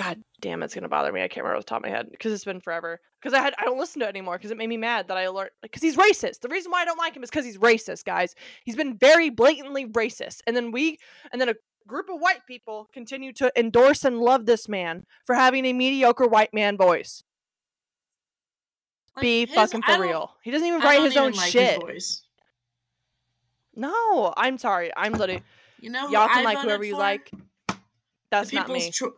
[0.00, 1.20] God damn, it's gonna bother me.
[1.20, 3.00] I can't remember off the top of my head because it's been forever.
[3.20, 5.18] Because I had I don't listen to it anymore because it made me mad that
[5.18, 6.40] I learned because he's racist.
[6.40, 8.34] The reason why I don't like him is because he's racist, guys.
[8.64, 10.96] He's been very blatantly racist, and then we
[11.32, 11.54] and then a
[11.86, 16.26] group of white people continue to endorse and love this man for having a mediocre
[16.26, 17.22] white man voice.
[19.16, 20.32] Like, Be his- fucking for real.
[20.42, 21.78] He doesn't even write his even own like shit.
[21.78, 22.22] voice.
[23.76, 24.90] No, I'm sorry.
[24.96, 25.42] I'm literally
[25.78, 27.30] You know, y'all can I like whoever you like.
[27.30, 27.76] The
[28.30, 28.90] That's not me.
[28.90, 29.14] Cho-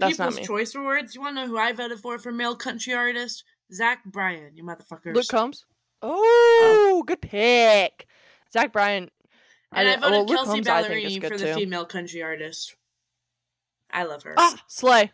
[0.00, 0.46] the That's People's.
[0.46, 1.14] Choice Awards.
[1.14, 3.44] You want to know who I voted for for male country artist?
[3.72, 4.52] Zach Bryan.
[4.56, 5.14] You motherfuckers.
[5.14, 5.64] Luke Combs.
[6.02, 8.06] Oh, good pick.
[8.52, 9.10] Zach Bryan.
[9.72, 11.54] and I, didn't- voted well, Kelsey I is Ballerini for the too.
[11.54, 12.76] female country artist.
[13.90, 14.34] I love her.
[14.36, 15.12] Ah, Slay.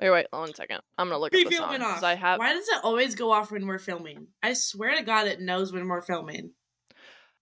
[0.00, 0.80] Okay, wait, one second.
[0.98, 2.38] I'm gonna look up the song because I have.
[2.38, 4.28] Why does it always go off when we're filming?
[4.42, 6.52] I swear to God, it knows when we're filming.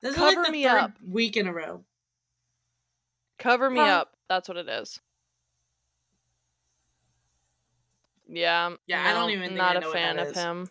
[0.02, 0.92] This is Cover like the me third up.
[1.06, 1.84] week in a row.
[3.38, 3.86] Cover me Huh.
[3.86, 4.16] up.
[4.28, 5.00] That's what it is.
[8.30, 8.70] Yeah.
[8.86, 10.36] Yeah, I don't no, even not a fan of is.
[10.36, 10.70] him.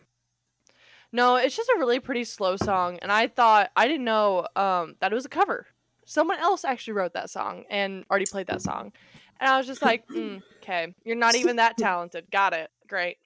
[1.11, 4.95] No, it's just a really pretty slow song, and I thought I didn't know um
[4.99, 5.65] that it was a cover.
[6.05, 8.91] Someone else actually wrote that song and already played that song,
[9.39, 12.29] and I was just like, mm, "Okay, you're not even that talented.
[12.31, 12.69] Got it.
[12.87, 13.17] Great."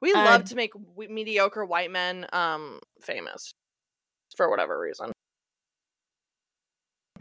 [0.00, 3.54] We Uh, love to make w- mediocre white men um famous
[4.36, 5.13] for whatever reason.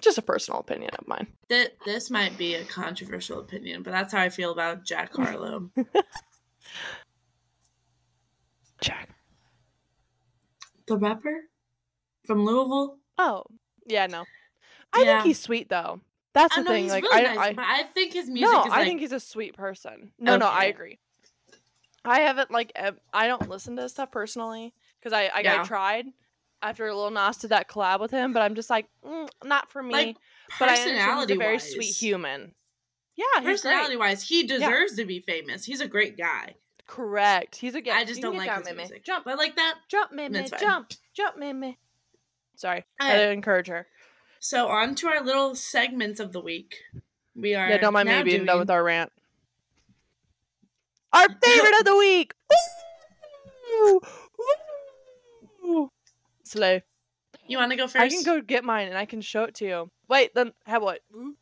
[0.03, 1.27] Just a personal opinion of mine.
[1.47, 5.69] Th- this might be a controversial opinion, but that's how I feel about Jack Harlow.
[8.81, 9.09] Jack.
[10.87, 11.43] the rapper
[12.25, 12.97] from Louisville.
[13.17, 13.43] Oh,
[13.87, 14.25] yeah, no.
[14.91, 15.13] I Yeah.
[15.17, 16.01] think he's sweet though.
[16.33, 16.87] That's I the know thing.
[16.89, 19.11] Like really I, nice, I I think his music no, is I like think he's
[19.13, 20.11] a sweet person.
[20.19, 20.99] No, no, I agree.
[22.03, 22.73] I haven't like
[23.13, 25.61] I don't listen to his stuff personally because I I, Yeah.
[25.61, 26.07] I tried
[26.63, 29.83] after Lil Nas did that collab with him, but I'm just like mm, not for
[29.83, 29.93] me.
[29.93, 30.17] like
[30.59, 31.71] but I understand he's a very wise.
[31.71, 32.53] sweet human.
[33.15, 35.65] Yeah, he's Personality wise, he deserves to be famous.
[35.65, 36.55] He's a great guy.
[36.87, 37.55] Correct.
[37.55, 37.97] He's a guy.
[37.97, 38.77] I just don't like his Mimi.
[38.77, 39.05] music.
[39.05, 39.75] Jump, But like that.
[39.87, 40.47] jump, Mimi.
[40.59, 41.77] Jump, jump, Mimi.
[42.55, 43.87] Sorry, I didn't encourage her.
[44.39, 46.75] So on to our little segments of the week.
[47.35, 49.11] We are Yeah, don't mind me being done with our rant.
[51.13, 52.33] Our favorite of the week.
[53.73, 54.72] Ooh, ooh.
[56.53, 56.83] Slay.
[57.47, 57.97] You want to go first?
[57.97, 59.91] I can go get mine and I can show it to you.
[60.07, 61.01] Wait, then have what?
[61.13, 61.35] Ooh.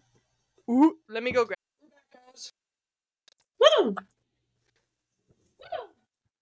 [0.69, 0.97] Ooh.
[1.09, 1.57] Let me go grab.
[3.59, 3.95] Woo!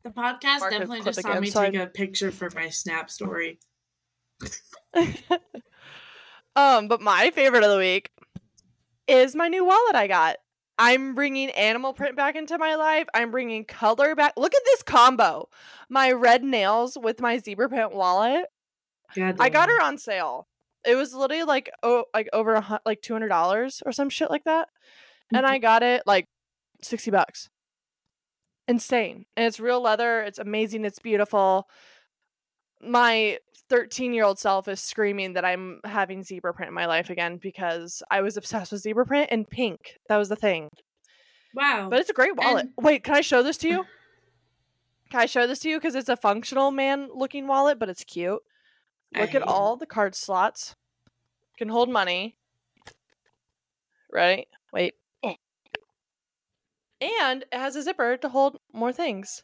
[0.03, 1.71] The podcast Mark, definitely clip just again, saw me sorry.
[1.71, 3.60] take a picture for my Snap story.
[6.55, 8.10] um, but my favorite of the week
[9.08, 10.38] is my new wallet I got.
[10.77, 13.08] I'm bringing animal print back into my life.
[13.13, 14.34] I'm bringing color back.
[14.38, 15.49] Look at this combo.
[15.89, 18.45] My red nails with my zebra print wallet.
[19.15, 20.48] God I got her on sale.
[20.86, 24.30] It was literally like oh like over a like two hundred dollars or some shit
[24.30, 24.69] like that,
[25.34, 25.54] and mm-hmm.
[25.54, 26.26] I got it like
[26.82, 27.50] sixty bucks.
[28.67, 30.22] Insane, and it's real leather.
[30.22, 30.86] It's amazing.
[30.86, 31.67] It's beautiful.
[32.82, 37.10] My thirteen year old self is screaming that I'm having zebra print in my life
[37.10, 39.98] again because I was obsessed with zebra print and pink.
[40.08, 40.69] That was the thing.
[41.54, 41.88] Wow.
[41.89, 42.69] But it's a great wallet.
[42.78, 43.86] And- Wait, can I show this to you?
[45.10, 45.78] Can I show this to you?
[45.78, 48.41] Because it's a functional man looking wallet, but it's cute.
[49.15, 50.76] I Look hate at all the card slots.
[51.58, 52.36] Can hold money.
[54.12, 54.48] Right?
[54.72, 54.95] Wait.
[57.02, 59.43] And it has a zipper to hold more things.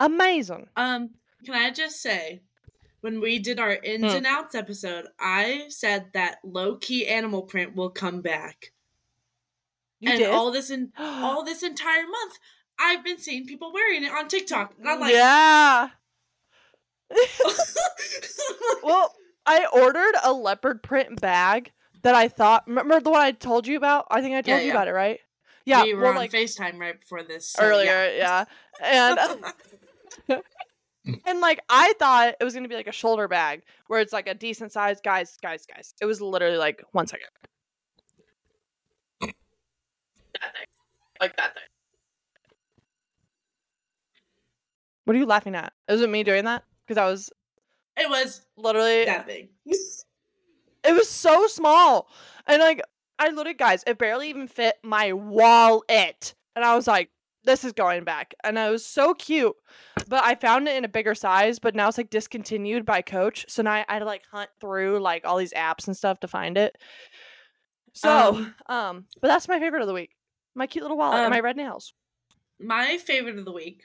[0.00, 0.68] Amazing.
[0.76, 1.10] Um,
[1.44, 2.40] can I just say,
[3.00, 4.16] when we did our ins Hmm.
[4.18, 8.72] and outs episode, I said that low key animal print will come back,
[10.00, 10.30] You and did?
[10.30, 12.38] all this in all this entire month,
[12.78, 15.90] I've been seeing people wearing it on TikTok, and I'm like, yeah.
[18.82, 19.14] well,
[19.46, 22.66] I ordered a leopard print bag that I thought.
[22.66, 24.06] Remember the one I told you about?
[24.10, 24.72] I think I told Yeah, you yeah.
[24.72, 25.20] about it, right?
[25.64, 25.82] Yeah.
[25.82, 28.44] we were well, on like Facetime right before this so earlier, yeah.
[28.82, 29.18] And
[31.26, 34.26] and like I thought it was gonna be like a shoulder bag where it's like
[34.26, 35.00] a decent size.
[35.02, 35.94] Guys, guys, guys.
[36.00, 37.28] It was literally like one second.
[39.20, 40.66] That thing,
[41.20, 41.62] like that thing.
[45.04, 45.72] What are you laughing at?
[45.88, 46.64] Is it me doing that?
[46.86, 47.30] Because I was
[47.96, 49.50] It was literally that big.
[50.84, 52.08] It was so small.
[52.46, 52.80] And like
[53.18, 56.34] I literally guys, it barely even fit my wallet.
[56.54, 57.10] And I was like,
[57.42, 58.34] this is going back.
[58.44, 59.54] And it was so cute.
[60.08, 63.46] But I found it in a bigger size, but now it's like discontinued by Coach.
[63.48, 66.28] So now I had to like hunt through like all these apps and stuff to
[66.28, 66.76] find it.
[67.92, 70.10] So, um, Um, but that's my favorite of the week.
[70.54, 71.94] My cute little wallet and Um, my red nails.
[72.60, 73.84] My favorite of the week,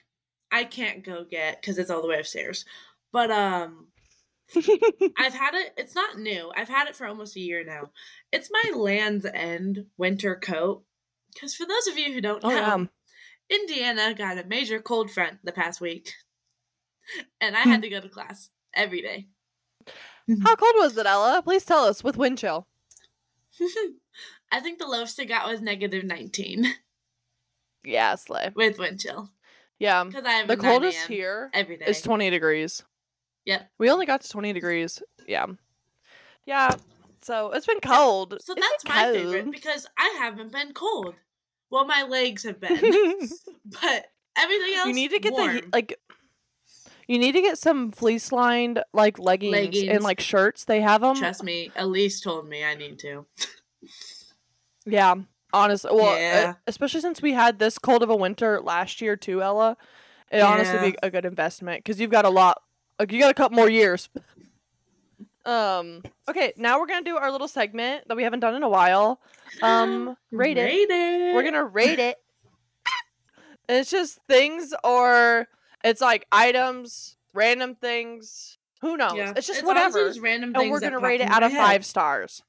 [0.52, 2.66] I can't go get because it's all the way upstairs.
[3.12, 3.88] But um,
[5.18, 5.74] I've had it.
[5.78, 6.52] It's not new.
[6.56, 7.90] I've had it for almost a year now.
[8.32, 10.84] It's my Lands' End winter coat.
[11.34, 12.86] Because for those of you who don't oh know, yeah.
[13.58, 16.14] Indiana got a major cold front the past week,
[17.40, 17.70] and I Hmm.
[17.70, 19.28] had to go to class every day.
[20.44, 21.42] How cold was it, Ella?
[21.44, 22.68] Please tell us with wind chill.
[24.52, 26.66] I think the lowest I got was negative nineteen
[27.84, 28.52] Yeah, slay.
[28.56, 29.30] with wind chill
[29.80, 30.04] Yeah.
[30.04, 31.86] because I have The coldest here every day.
[31.86, 32.84] is 20 degrees.
[33.46, 33.70] Yep.
[33.80, 35.02] We only got to 20 degrees.
[35.28, 35.48] Yeah.
[36.46, 36.76] Yeah.
[37.22, 38.38] So it's been cold.
[38.42, 41.16] So It's that's my favorite because I haven't been cold.
[41.70, 42.76] Well, my legs have been,
[43.66, 44.06] but
[44.38, 44.88] everything else.
[44.88, 45.56] you need to get warm.
[45.56, 45.98] the like
[47.08, 50.66] you need to get some fleece lined like leggings, and like shirts.
[50.66, 51.16] They have them.
[51.16, 53.26] Trust me, Elise told me I need to.
[54.86, 55.16] Yeah.
[55.54, 56.54] Honestly, well, Yeah.
[56.68, 59.78] especially since we had this cold of a winter last year too, Ella.
[60.32, 60.90] It honestly Yeah.
[60.92, 62.62] be a good investment because you've got a lot.
[63.02, 64.10] Like you got a couple more years.
[65.44, 66.04] Um.
[66.30, 69.20] Okay, now we're gonna do our little segment that we haven't done in a while.
[69.64, 70.66] Um, rate it.
[70.66, 71.34] Rate it.
[71.34, 72.18] We're gonna rate it.
[73.68, 75.48] And it's just things, or
[75.84, 78.60] it's like items, random things.
[78.82, 79.14] Who knows?
[79.16, 79.34] Yeah.
[79.36, 80.08] It's just honestly whatever.
[80.08, 81.60] just random And we're gonna rate it out of head.
[81.60, 82.44] five stars.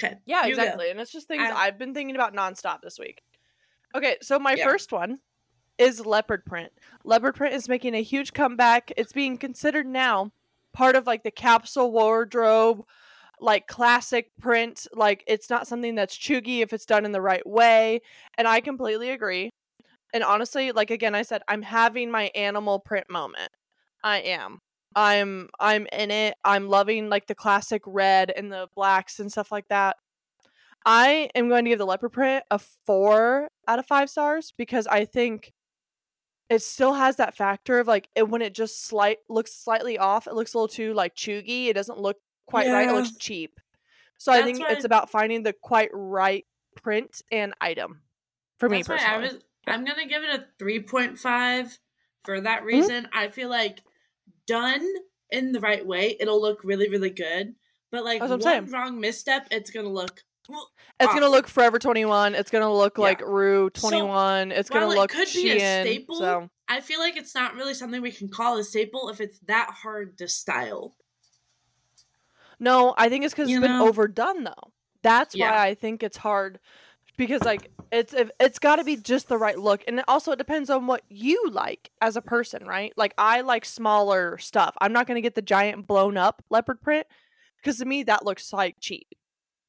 [0.00, 0.14] Okay.
[0.26, 0.62] Yeah, you go.
[0.62, 0.90] exactly.
[0.92, 3.20] And it's just things I- I've been thinking about nonstop this week.
[3.96, 4.66] Okay, so my Yeah.
[4.66, 5.18] first one
[5.80, 6.70] is leopard print.
[7.04, 8.92] Leopard print is making a huge comeback.
[8.96, 10.30] It's being considered now
[10.72, 12.84] part of like the capsule wardrobe,
[13.40, 14.86] like classic print.
[14.94, 18.02] Like it's not something that's chuggy if it's done in the right way.
[18.36, 19.50] And I completely agree.
[20.12, 23.50] And honestly, like again, I said, I'm having my animal print moment.
[24.04, 24.58] I am.
[24.94, 26.34] I'm I'm in it.
[26.44, 29.96] I'm loving like the classic red and the blacks and stuff like that.
[30.84, 34.86] I am going to give the leopard print a four out of five stars because
[34.86, 35.52] I think
[36.50, 40.26] it still has that factor of like it, when it just slight looks slightly off,
[40.26, 41.68] it looks a little too like chuggy.
[41.68, 42.88] It doesn't look quite right.
[42.88, 43.58] It looks cheap.
[44.18, 46.44] So I think it's about finding the quite right
[46.76, 48.02] print and item
[48.58, 49.34] for me That's why I personally.
[49.34, 49.44] was.
[49.66, 51.78] I'm gonna give it a three point five.
[52.24, 52.44] For Mm-hmm.
[52.44, 53.82] that reason, I feel like
[54.46, 54.86] done
[55.30, 57.54] in the right way, it'll look really, really good.
[57.90, 58.66] But like one saying.
[58.66, 60.22] wrong misstep, it's gonna look.
[60.48, 62.34] It's gonna look Forever Twenty One.
[62.34, 63.04] It's gonna look Yeah.
[63.04, 64.52] like Rue So, Twenty One.
[64.52, 67.54] it's gonna while it look could be a staple, So I feel like it's not
[67.54, 70.94] really something we can call a staple if it's that hard to style.
[72.58, 74.72] No, I think it's because it's been overdone though.
[75.02, 75.50] That's Yeah.
[75.50, 76.60] why I think it's hard
[77.16, 80.36] because like it's if, it's got to be just the right look, and also it
[80.38, 82.92] depends on what you like as a person, right?
[82.96, 84.74] Like I like smaller stuff.
[84.80, 87.06] I'm not gonna get the giant blown up leopard print
[87.56, 89.06] because to me that looks like cheap.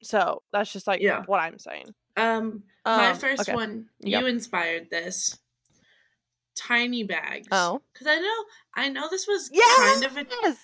[0.04, 1.24] So that's just like Yeah.
[1.26, 1.94] what I'm saying.
[2.18, 3.54] Um, my Um, first okay.
[3.56, 4.22] one, Yep.
[4.22, 5.38] you inspired this.
[6.56, 7.48] Tiny bags.
[7.52, 7.82] Oh.
[7.94, 8.44] because I know,
[8.76, 9.78] I know this was Yes!
[10.02, 10.58] kind of a Yes.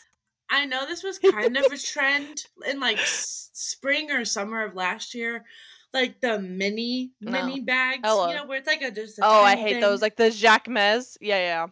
[0.50, 4.76] I know this was kind of a trend in like s- spring or summer of
[4.76, 5.45] last year,
[5.93, 7.32] like the mini No.
[7.32, 8.02] mini bags.
[8.04, 8.30] Ella.
[8.30, 9.17] You know where it's like a just.
[9.19, 9.82] A Oh, I hate thing.
[9.82, 10.02] those.
[10.02, 11.18] Like the Jacquemus.
[11.22, 11.68] Yeah, yeah,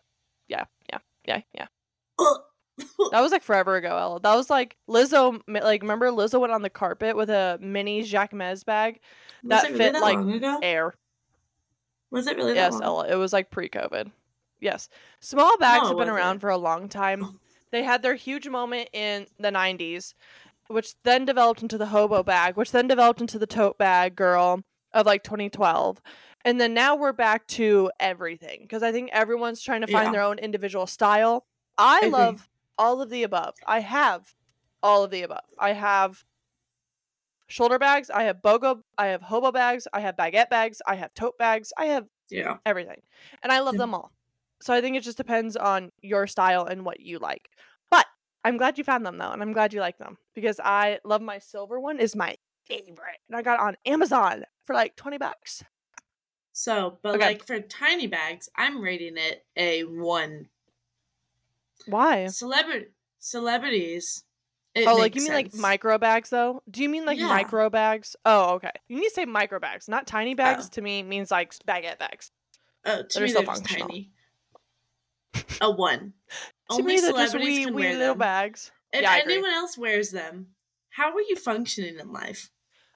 [0.48, 1.42] yeah, yeah, yeah,
[2.20, 2.26] yeah.
[3.12, 4.20] That was like forever ago, Ella.
[4.20, 5.40] That was like Lizzo.
[5.48, 9.00] Like, remember Lizzo went on the carpet with a mini Jacquemus bag?
[9.44, 10.60] That it really fit, that like?
[10.64, 10.94] Air.
[12.12, 12.82] Was it really that Yes?
[12.82, 13.08] Ella.
[13.08, 14.12] It was like pre-COVID.
[14.60, 16.42] Yes, small bags it have been around wasn't.
[16.42, 17.24] for a long time.
[17.24, 17.34] Oh.
[17.72, 20.14] They had their huge moment in the '90s,
[20.68, 24.64] which then developed into the hobo bag, which then developed into the tote bag girl
[24.94, 26.02] of like 2012.
[26.46, 30.12] And then now we're back to everything because I think everyone's trying to find Yeah.
[30.14, 31.46] their own individual style.
[31.78, 32.10] I agree.
[32.12, 32.48] love
[32.78, 33.56] all of the above.
[33.66, 34.36] I have
[34.84, 35.46] all of the above.
[35.60, 36.24] I have
[37.48, 41.14] shoulder bags, I have bogo, I have hobo bags, I have baguette bags, I have
[41.14, 42.58] tote bags, I have Yeah.
[42.66, 43.02] everything.
[43.44, 43.80] And I love Yeah.
[43.80, 44.12] them all.
[44.62, 47.50] So I think it just depends on your style and what you like.
[47.92, 48.08] But
[48.44, 51.22] I'm glad you found them though, and I'm glad you like them because I love
[51.22, 53.20] my silver one is my favorite.
[53.30, 55.64] And I got it on Amazon for like 20 bucks.
[56.54, 57.26] So, but Okay.
[57.26, 60.50] like for tiny bags, I'm rating it a one.
[61.88, 62.28] Why?
[62.28, 62.88] Celebrity
[63.20, 64.24] celebrities.
[64.76, 66.62] it oh, like you mean like micro bags though?
[66.70, 67.28] Do you mean like Yeah.
[67.28, 68.16] micro bags?
[68.26, 68.72] Oh, okay.
[68.88, 70.66] You need to say micro bags, not tiny bags.
[70.66, 70.70] Oh.
[70.74, 72.32] To me means like baguette bags.
[72.86, 74.12] Oh, to that are me they're tiny.
[75.62, 76.14] A one.
[76.72, 78.20] To Only me, they're just celebrities wee, wee wear little them.
[78.20, 78.72] bags.
[78.92, 80.48] If Yeah, anyone else wears them,
[80.90, 82.50] how are you functioning in life?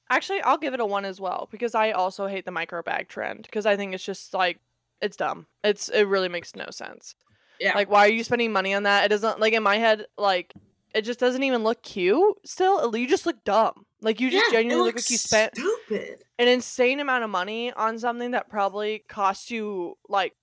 [0.09, 3.09] Actually, I'll give it a one as well because I also hate the micro bag
[3.09, 4.57] trend because I think it's just like
[5.01, 5.45] it's dumb.
[5.63, 7.13] It's it really makes no sense.
[7.59, 7.75] Yeah.
[7.75, 9.05] Like, why are you spending money on that?
[9.05, 10.53] It doesn't like in my head like
[10.93, 12.37] it just doesn't even look cute.
[12.45, 13.85] Still, you just look dumb.
[14.01, 16.23] Like you just Yeah, genuinely look like you spent stupid.
[16.39, 20.33] an insane amount of money on something that probably cost you like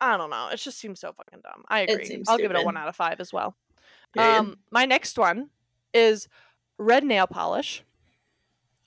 [0.00, 0.48] I don't know.
[0.52, 1.64] It just seems so fucking dumb.
[1.68, 2.22] I agree.
[2.28, 3.56] I'll give it a one out of five as well.
[4.16, 5.50] Um, my next one
[5.92, 6.28] is
[6.78, 7.82] red nail polish,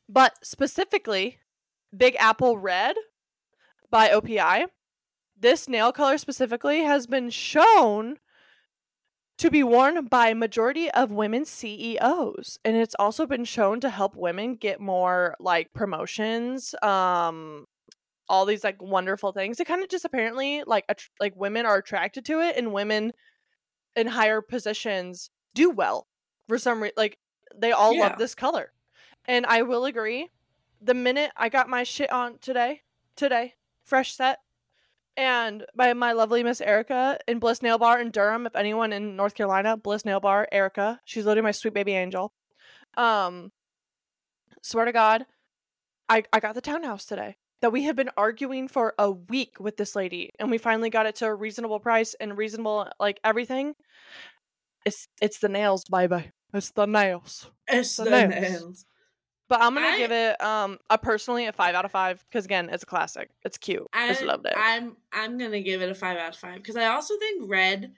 [0.09, 1.39] but specifically
[1.95, 2.95] Big Apple Red
[3.89, 4.65] by OPI.
[5.39, 8.17] This nail color specifically has been shown
[9.37, 14.15] to be worn by majority of women CEOs and it's also been shown to help
[14.15, 17.65] women get more like promotions um
[18.27, 21.77] all these like wonderful things it kind of just apparently like att- like women are
[21.77, 23.11] attracted to it and women
[23.95, 26.07] in higher positions do well
[26.47, 27.19] for some reason like
[27.55, 28.07] they all Yeah.
[28.07, 28.71] love this color
[29.27, 30.29] and i will agree
[30.81, 32.81] the minute i got my shit on today
[33.15, 33.53] today
[33.85, 34.39] fresh set
[35.17, 39.15] and by my lovely miss erica in bliss nail bar in durham if anyone in
[39.15, 40.99] north carolina bliss nail bar erica.
[41.03, 42.31] She's literally my sweet baby angel.
[42.95, 43.51] Um
[44.61, 45.25] swear to god
[46.07, 49.77] i i got the townhouse today that we have been arguing for a week with
[49.77, 53.73] this lady and we finally got it to a reasonable price and reasonable like everything.
[54.85, 57.49] It's it's the nails baby it's the nails.
[57.67, 58.31] It's the the nails.
[58.31, 58.85] nails.
[59.49, 62.45] But i'm gonna I- give it um a personally a five out of five because
[62.45, 65.89] again it's a classic it's cute i, just loved it I'm I'm gonna give it
[65.89, 67.93] a five out of five because I also think red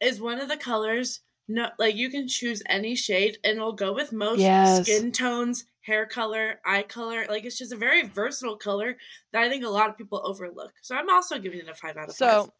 [0.00, 1.20] is one of the colors.
[1.48, 4.86] No, like you can choose any shade and it'll go with most Yes.
[4.86, 7.24] skin tones, hair color, eye color.
[7.28, 8.96] Like it's just a very versatile color
[9.32, 10.72] that I think a lot of people overlook.
[10.82, 12.50] So I'm also giving it a five out of so five.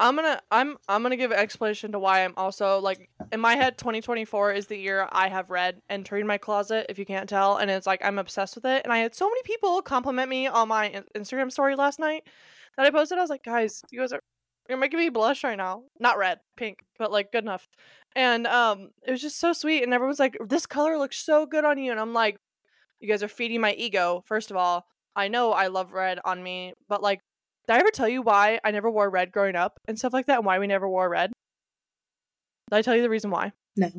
[0.00, 3.54] I'm gonna i'm i'm gonna give an explanation to why i'm also like in my
[3.54, 7.58] head 2024 is the year i have red entering my closet if you can't tell
[7.58, 8.82] and it's like i'm obsessed with it.
[8.82, 12.24] And i had so many people compliment me on my instagram story last night
[12.76, 13.18] that i posted.
[13.18, 14.22] I was like guys you guys are
[14.68, 15.82] you're making me blush right now.
[15.98, 17.68] Not red pink but like good enough.
[18.16, 21.64] And um it was just so sweet and everyone's like this color looks so good
[21.64, 21.90] on you.
[21.90, 22.38] And i'm like
[23.00, 24.86] you guys are feeding my ego first of all.
[25.14, 27.20] I know i love red on me but like
[27.70, 30.26] did I ever tell you why I never wore red growing up and stuff like
[30.26, 31.30] that and why we never wore red?
[32.68, 33.52] Did I tell you the reason why?
[33.76, 33.90] No,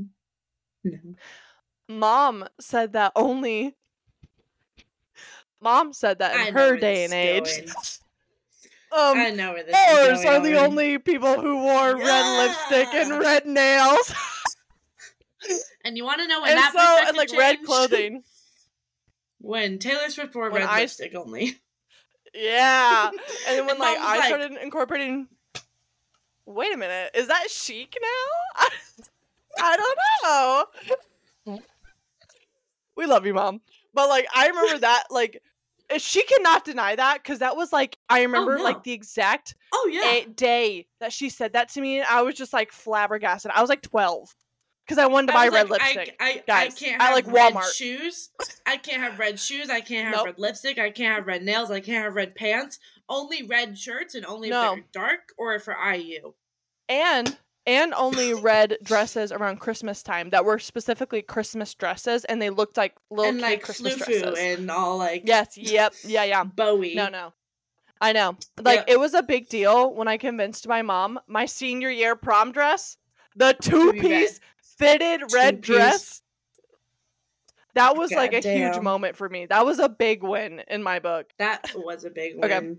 [0.84, 0.97] no.
[1.88, 3.76] Mom said that only
[5.61, 7.49] Mom said that in know her day and age.
[8.93, 9.74] Um I know where this
[10.19, 14.13] is are the only people who wore red lipstick and red nails.
[15.86, 18.24] And you want to know when and that so and like red clothing.
[19.39, 21.55] when Taylor Swift wore When red I- lipstick only.
[22.34, 23.09] Yeah.
[23.47, 25.27] And then when And like I like- started incorporating
[26.45, 28.65] Wait a minute, is that chic now?
[29.59, 31.61] I don't know.
[32.95, 33.61] We love you, mom.
[33.93, 35.41] But like I remember that like
[35.97, 38.63] she cannot deny that because that was like I oh, remember no.
[38.63, 40.23] like the exact Oh yeah.
[40.36, 43.51] day that she said that to me and I was just like flabbergasted.
[43.53, 44.34] I was like 12
[44.91, 46.15] because I wanted to I buy red like, lipstick.
[46.19, 47.73] I, I, guys, can't at, have like, red Walmart.
[47.73, 48.29] shoes.
[48.65, 49.69] I can't have red shoes.
[49.69, 50.25] I can't have Nope.
[50.25, 50.77] red lipstick.
[50.79, 51.71] I can't have red nails.
[51.71, 52.79] I can't have red pants.
[53.09, 54.73] Only red shirts and only No.
[54.73, 56.33] if they're dark or for IU.
[56.89, 57.37] and
[57.67, 62.75] and only red dresses around Christmas time that were specifically Christmas dresses and they looked
[62.75, 64.35] like little and like Christmas dresses.
[64.39, 66.43] and all like Yes, yep, yeah, yeah.
[66.43, 66.95] Bowie.
[66.95, 67.33] No, no.
[68.01, 68.35] I know.
[68.59, 68.85] Like Yep.
[68.89, 72.97] it was a big deal when I convinced my mom my senior year prom dress,
[73.35, 74.39] the two piece
[74.82, 75.65] fitted red Two-piece.
[75.65, 76.21] dress.
[77.73, 79.45] That was like a huge moment for me.
[79.45, 81.27] That was a big win in my book.
[81.38, 82.43] That was a big win.
[82.43, 82.75] Okay.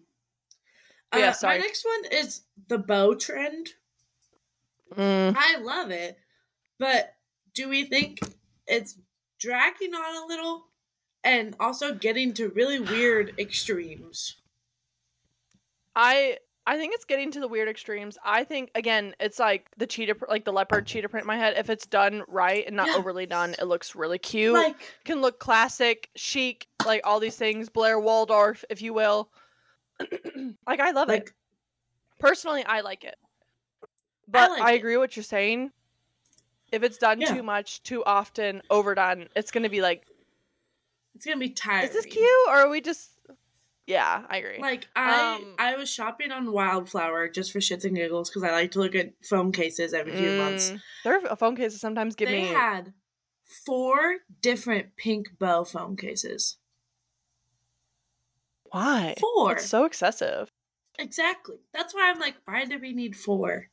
[1.12, 1.58] Uh, Yeah, sorry.
[1.58, 3.70] My next one is the bow trend.
[4.94, 5.34] Mm.
[5.36, 6.18] I love it,
[6.78, 7.14] but
[7.54, 8.18] do we think
[8.66, 8.98] it's
[9.38, 10.66] dragging on a little
[11.24, 14.36] and also getting to really weird extremes?
[15.96, 18.16] I I think it's getting to the weird extremes.
[18.24, 21.54] I think again, it's like the cheetah, like the leopard cheetah print in my head.
[21.56, 22.96] If it's done right and not Yeah.
[22.96, 24.52] overly done, it looks really cute.
[24.54, 27.68] Like, Can look classic, chic, like all these things.
[27.68, 29.28] Blair Waldorf, if you will.
[30.66, 31.32] like I love it.
[32.20, 33.16] Personally, I like it.
[34.28, 34.78] But I, like it.
[34.78, 35.72] agree what you're saying.
[36.70, 37.34] If it's done Yeah.
[37.34, 40.04] too much, too often, overdone, it's gonna be like,
[41.14, 41.84] it's gonna be tired.
[41.84, 43.10] is this cute or are we just?
[43.86, 44.58] Yeah, I agree.
[44.58, 48.52] Like I, Um, I was shopping on Wildflower just for shits and giggles because I
[48.52, 50.70] like to look at phone cases every few months.
[50.70, 52.52] Mm, Their phone cases sometimes give they me.
[52.52, 52.92] had
[53.66, 56.58] four different pink bow phone cases.
[58.70, 59.14] Why?
[59.18, 59.52] Four.
[59.52, 60.50] It's so excessive.
[60.98, 61.56] Exactly.
[61.72, 63.68] That's why I'm like, why do we need four?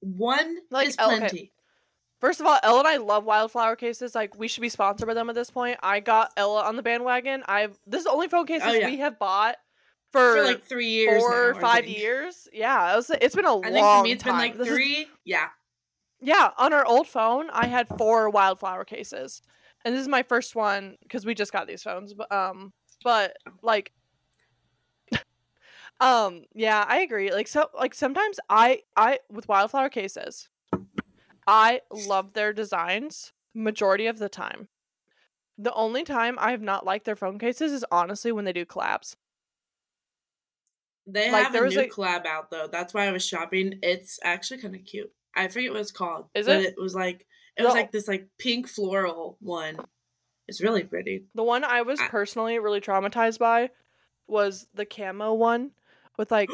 [0.00, 1.24] One Like, is plenty.
[1.26, 1.52] okay.
[2.22, 4.14] First of all, Ella and I love wildflower cases.
[4.14, 5.76] Like we should be sponsored by them at this point.
[5.82, 7.42] I got Ella on the bandwagon.
[7.48, 8.86] I've this is the only phone cases Oh, yeah.
[8.86, 9.56] we have bought
[10.12, 11.20] for, For like three years.
[11.20, 12.46] four now, or five years.
[12.52, 14.32] Yeah, it was, it's been a I long think for me it's time.
[14.34, 15.06] been like This is- three.
[15.24, 15.48] Yeah.
[16.20, 19.42] yeah, on our old phone, I had four wildflower cases,
[19.84, 22.14] and this is my first one because we just got these phones.
[22.14, 23.90] But um, but like,
[26.00, 27.32] um, yeah, I agree.
[27.32, 30.48] Like so, like sometimes I I with wildflower cases,
[31.46, 34.68] I love their designs majority of the time.
[35.58, 38.64] The only time I have not liked their phone cases is honestly when they do
[38.64, 39.16] collabs.
[41.06, 42.68] They Like, have there a was new a- collab out though.
[42.70, 43.78] That's why I was shopping.
[43.82, 45.10] It's actually kind of cute.
[45.34, 46.26] I forget what it's called.
[46.34, 46.64] Is but it?
[46.70, 47.26] it was like
[47.56, 49.76] it was like this like pink floral one.
[50.48, 51.24] It's really pretty.
[51.34, 53.70] The one I was I- personally really traumatized by
[54.28, 55.72] was the camo one
[56.16, 56.50] with like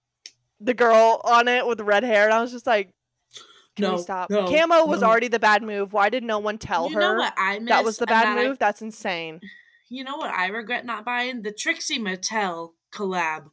[0.60, 2.94] the girl on it with red hair, and I was just like,
[3.76, 5.06] "Can No, we stop?" no, Camo was no.
[5.08, 5.92] already the bad move.
[5.92, 7.68] Why did no one tell you her know what I missed?
[7.68, 8.58] that was the bad that I- move?
[8.58, 9.40] That's insane.
[9.88, 11.42] you know what I regret not buying?
[11.42, 13.50] The Trixie Mattel collab.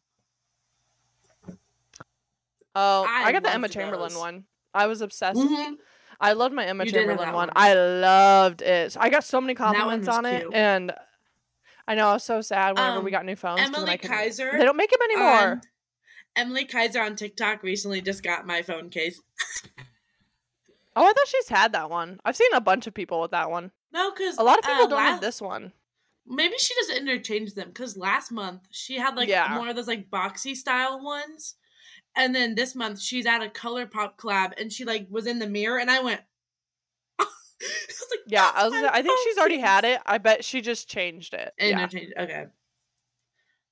[2.76, 4.46] Oh, I I, got the Emma loved Chamberlain one.
[4.74, 5.40] I was obsessed.
[5.40, 5.78] Mhm.
[6.22, 7.34] I loved my Emma You Chamberlain one.
[7.34, 7.50] one.
[7.56, 8.96] I loved it.
[9.00, 10.94] I got so many compliments on it, and
[11.88, 13.62] I know I was so sad whenever we Um, got new phones.
[13.62, 15.32] Emily I couldn't- Kaiser They don't make them anymore.
[15.32, 15.62] on-
[16.36, 19.20] Emily Kaiser on TikTok recently just got my phone case.
[20.96, 22.20] oh, I thought she's had that one.
[22.26, 23.72] I've seen a bunch of people with that one.
[23.94, 25.74] No, because A lot of people uh, don't la- have this one.
[26.28, 29.56] Maybe she just interchanged them because last month she had like Yeah.
[29.56, 31.56] more of those like boxy style ones,
[32.16, 35.40] and then this month she's at a Color Pop collab and she like was in
[35.40, 36.22] the mirror and I went.
[37.20, 37.26] I
[37.88, 38.74] was like, Yeah, I was.
[38.92, 40.00] I think she's already had it.
[40.06, 41.52] I bet she just changed it.
[41.58, 41.70] Yeah.
[41.80, 42.12] Interchange.
[42.20, 42.46] Okay.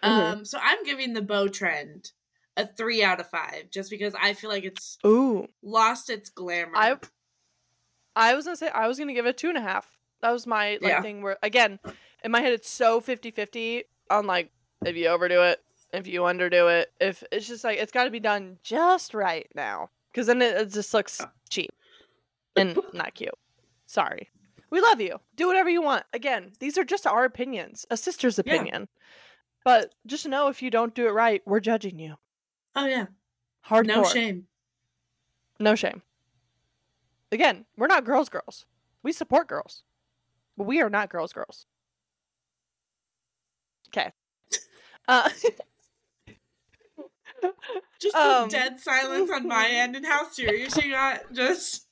[0.03, 0.09] Mhm.
[0.33, 0.45] Um.
[0.45, 2.11] So I'm giving the bow trend
[2.57, 6.75] a three out of five just because I feel like it's Ooh, lost its glamour.
[6.75, 6.97] I
[8.15, 9.87] I was gonna say I was gonna give it two and a half.
[10.21, 11.01] That was my like Yeah.
[11.01, 11.79] thing where again
[12.23, 14.51] in my head it's so 50-50 on like
[14.85, 15.61] if you overdo it,
[15.93, 19.47] if you underdo it, if it's just like it's got to be done just right
[19.55, 21.71] now because then it, it just looks cheap
[22.55, 23.29] and not cute.
[23.85, 24.29] Sorry,
[24.71, 25.19] we love you.
[25.35, 26.03] Do whatever you want.
[26.13, 28.55] Again, these are just our opinions, a sister's Yeah.
[28.55, 28.87] opinion.
[29.63, 32.15] But just know if you don't do it right, we're judging you.
[32.77, 33.07] Oh yeah.
[33.67, 33.85] Hardcore.
[33.85, 34.47] No shame.
[35.59, 36.01] No shame.
[37.31, 38.65] Again, we're not girls girls.
[39.03, 39.83] We support girls.
[40.57, 41.65] But we are not girls girls.
[43.89, 44.11] Okay.
[45.07, 45.29] Uh
[47.99, 48.49] Just Um.
[48.49, 51.31] dead silence on my end and how serious you got.
[51.33, 51.85] Just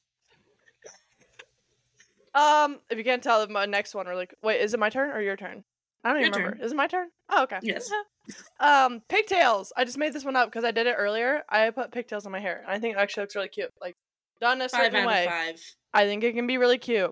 [2.36, 5.11] um if you can't tell my next one we're like wait, is it my turn
[5.11, 5.63] or your turn?
[6.06, 6.58] I don't even Your remember.
[6.58, 6.66] turn.
[6.66, 7.08] Is it my turn?
[7.30, 7.60] Oh, okay.
[7.64, 7.91] Yes.
[8.60, 9.74] um pigtails.
[9.76, 11.43] I just made this one up because I did it earlier.
[11.49, 12.62] I put pigtails in my hair.
[12.64, 13.74] and I think it actually looks really cute.
[13.82, 13.95] Like
[14.39, 15.26] done a five certain out way.
[15.26, 15.62] of five.
[15.93, 17.12] I think it can be really cute.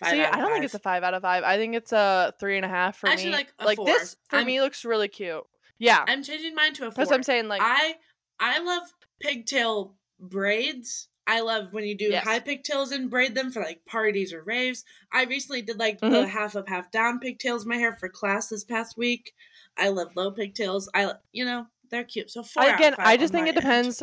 [0.00, 1.44] Five See, I don't think it's a five out of five.
[1.44, 3.36] I think it's a three and a half for Actually, me.
[3.36, 3.86] like, a like four.
[3.86, 5.42] this for I'm- me looks really cute.
[5.78, 6.94] Yeah, I'm changing mine to a four.
[6.96, 7.48] that's what I'm saying.
[7.48, 7.94] Like, I
[8.40, 8.82] I love
[9.20, 11.08] pigtail braids.
[11.26, 12.24] I love when you do Yes.
[12.24, 14.84] high pigtails and braid them for like parties or raves.
[15.12, 16.28] I recently did like the Mhm.
[16.28, 19.34] half up, half down pigtails in my hair for class this past week.
[19.76, 20.88] I love low pigtails.
[20.94, 22.30] I you know they're cute.
[22.30, 23.56] So out again, I just think it end.
[23.56, 24.02] depends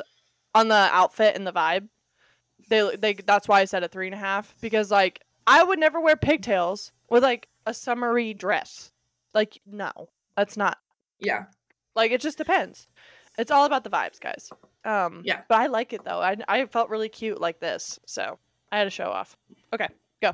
[0.56, 1.90] on the outfit and the vibe.
[2.70, 5.80] They they that's why I said a three and a half because like I would
[5.80, 8.92] never wear pigtails with like a summery dress.
[9.34, 10.78] Like no, that's not.
[11.20, 11.46] Yeah,
[11.96, 12.88] Like it just depends.
[13.38, 14.50] It's all about the vibes, guys.
[14.88, 15.42] Um, Yeah.
[15.50, 16.22] But I like it though.
[16.22, 18.40] I I felt really cute like this, so
[18.72, 19.36] I had to show off.
[19.74, 19.90] Okay,
[20.22, 20.32] go.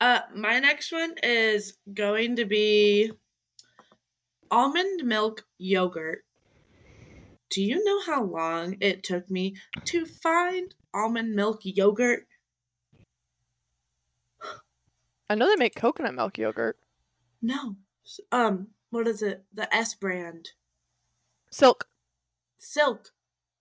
[0.00, 3.12] Uh, my next one is going to be
[4.50, 6.24] almond milk yogurt.
[7.48, 12.26] Do you know how long it took me to find almond milk yogurt?
[15.30, 16.76] I know they make coconut milk yogurt.
[17.40, 17.76] No.
[18.32, 19.44] Um, what is it?
[19.54, 20.50] The S brand.
[21.50, 21.88] Silk.
[22.58, 23.12] Silk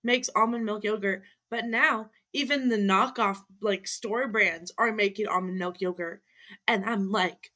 [0.04, 5.58] makes almond milk yogurt, but now even the knockoff like store brands are making almond
[5.58, 6.22] milk yogurt.
[6.68, 7.52] And I'm like,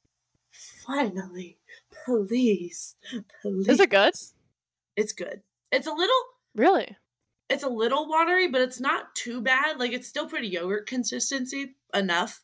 [0.50, 1.58] finally,
[2.04, 2.96] please,
[3.42, 3.68] please.
[3.68, 4.14] Is it good?
[4.96, 5.42] It's good.
[5.70, 6.16] It's a little
[6.54, 6.96] Really?
[7.50, 9.78] it's a little watery, but it's not too bad.
[9.78, 12.42] Like it's still pretty yogurt consistency enough.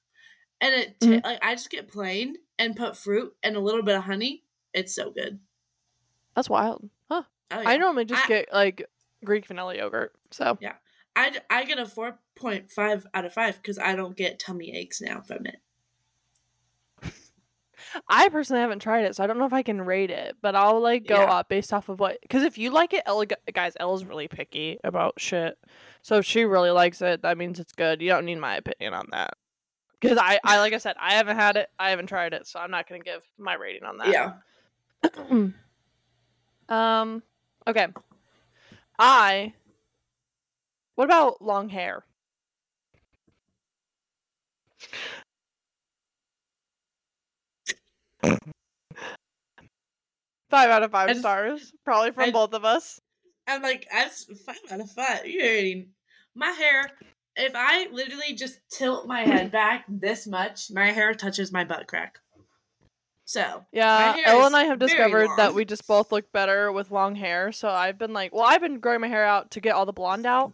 [0.61, 1.25] And it ta- Mhm.
[1.25, 4.45] like I just get plain and put fruit and a little bit of honey.
[4.73, 5.41] It's so good.
[6.35, 6.89] That's wild.
[7.11, 7.23] Huh.
[7.51, 7.69] Oh, yeah.
[7.69, 8.89] I normally just I- get like
[9.25, 10.13] Greek vanilla yogurt.
[10.31, 10.75] So yeah,
[11.17, 15.21] I, I get a 4.5 out of 5 because I don't get tummy aches now
[15.21, 15.57] from it.
[18.09, 20.57] I personally haven't tried it, so I don't know if I can rate it, but
[20.57, 21.25] I'll like go Yeah.
[21.31, 22.19] up based off of what.
[22.23, 25.57] Because if you like it, Ella, guys, Ella's really picky about shit.
[26.03, 28.03] So if she really likes it, that means it's good.
[28.03, 29.35] You don't need my opinion on that.
[30.01, 32.59] Because I, I, like I said, I haven't had it, I haven't tried it, so
[32.59, 34.09] I'm not gonna give my rating on that.
[34.09, 35.51] Yeah.
[36.69, 37.23] um.
[37.67, 37.87] Okay.
[38.99, 39.55] I.
[40.95, 42.05] What about long hair?
[50.51, 53.01] Five out of five just- stars, probably from I- both of us.
[53.47, 55.27] I'm like, that's 5 out of 5.
[55.27, 55.89] You already.
[56.35, 56.91] My hair,
[57.37, 61.87] if I literally just tilt my head back this much, my hair touches my butt
[61.87, 62.21] crack.
[63.27, 67.15] So, Yeah, Ella and I have discovered that we just both look better with long
[67.15, 67.53] hair.
[67.53, 69.93] So I've been like, well, I've been growing my hair out to get all the
[69.93, 70.53] blonde out,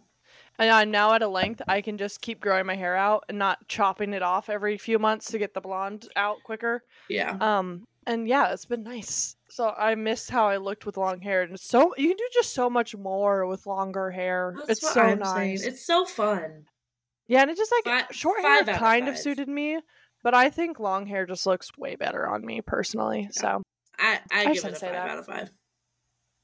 [0.57, 3.37] and I'm now at a length I can just keep growing my hair out and
[3.37, 6.83] not chopping it off every few months to get the blonde out quicker.
[7.09, 7.37] yeah.
[7.41, 9.35] Um, and yeah, it's been nice.
[9.49, 12.53] So I miss how I looked with long hair, and so you can do just
[12.53, 14.55] so much more with longer hair.
[14.57, 15.61] That's it's so I'm nice.
[15.61, 15.73] saying.
[15.73, 16.65] It's so fun.
[17.27, 19.77] Yeah, and it just like Fi- short five hair out of kind of suited me,
[20.23, 23.23] but I think long hair just looks way better on me personally.
[23.23, 23.41] Yeah.
[23.41, 23.61] So
[23.99, 25.09] I, I, I give it a say 5 that.
[25.09, 25.51] out of 5.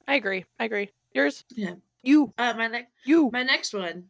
[0.07, 0.45] I agree.
[0.59, 0.89] I agree.
[1.13, 1.43] Yours?
[1.55, 1.75] Yeah.
[2.03, 2.33] You.
[2.37, 3.29] Uh, my next You.
[3.31, 4.09] My next one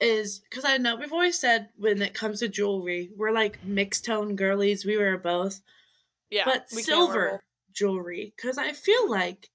[0.00, 4.04] is because I know we've always said when it comes to jewelry, we're like mixed
[4.04, 4.84] tone girlies.
[4.84, 5.60] We were both,
[6.30, 6.44] Yeah.
[6.44, 7.40] but we silver
[7.72, 9.48] jewelry because I feel like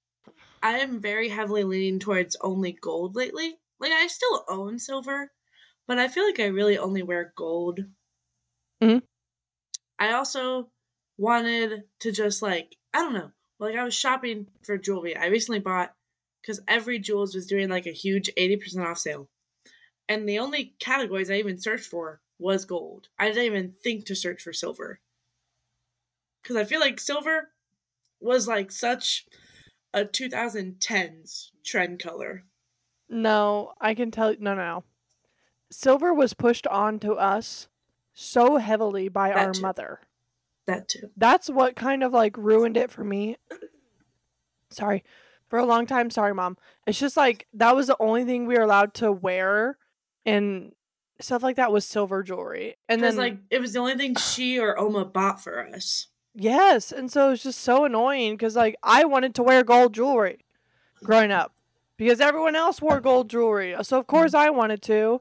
[0.62, 3.58] I am very heavily leaning towards only gold lately.
[3.78, 5.30] Like I still own silver,
[5.86, 7.80] but I feel like I really only wear gold.
[8.82, 9.02] Mhm.
[9.98, 10.70] I also
[11.16, 13.32] wanted to just like I don't know.
[13.58, 15.16] Like I was shopping for jewelry.
[15.16, 15.94] I recently bought
[16.40, 19.28] because Evry Jewels was doing like a huge eighty percent off sale,
[20.08, 23.08] and the only categories I even searched for was gold.
[23.18, 25.00] I didn't even think to search for silver
[26.42, 27.50] because I feel like silver
[28.20, 29.26] was like such
[29.92, 32.44] a 2010s trend color.
[33.08, 34.34] No, I can tell.
[34.38, 34.84] No, no, no.
[35.70, 37.68] Silver was pushed on to us
[38.18, 39.62] so heavily by That our too.
[39.62, 40.00] mother.
[40.66, 41.10] That too.
[41.16, 43.36] That's what kind of like ruined it for me.
[44.70, 45.04] Sorry.
[45.48, 46.58] For a long time, sorry, mom.
[46.86, 49.78] It's just like that was the only thing we were allowed to wear
[50.26, 50.72] and
[51.20, 52.76] stuff like that was silver jewelry.
[52.88, 56.08] And then like it was the only thing she or Oma bought for us.
[56.34, 60.44] Yes, and so it's just so annoying because like I wanted to wear gold jewelry
[61.02, 61.54] growing up
[61.96, 64.38] because everyone else wore gold jewelry, so of course mm.
[64.38, 65.20] I wanted to.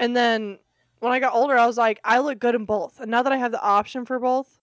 [0.00, 0.58] And then
[1.04, 3.00] when I got older, I was like, I look good in both.
[3.00, 4.58] And now that I have the option for both,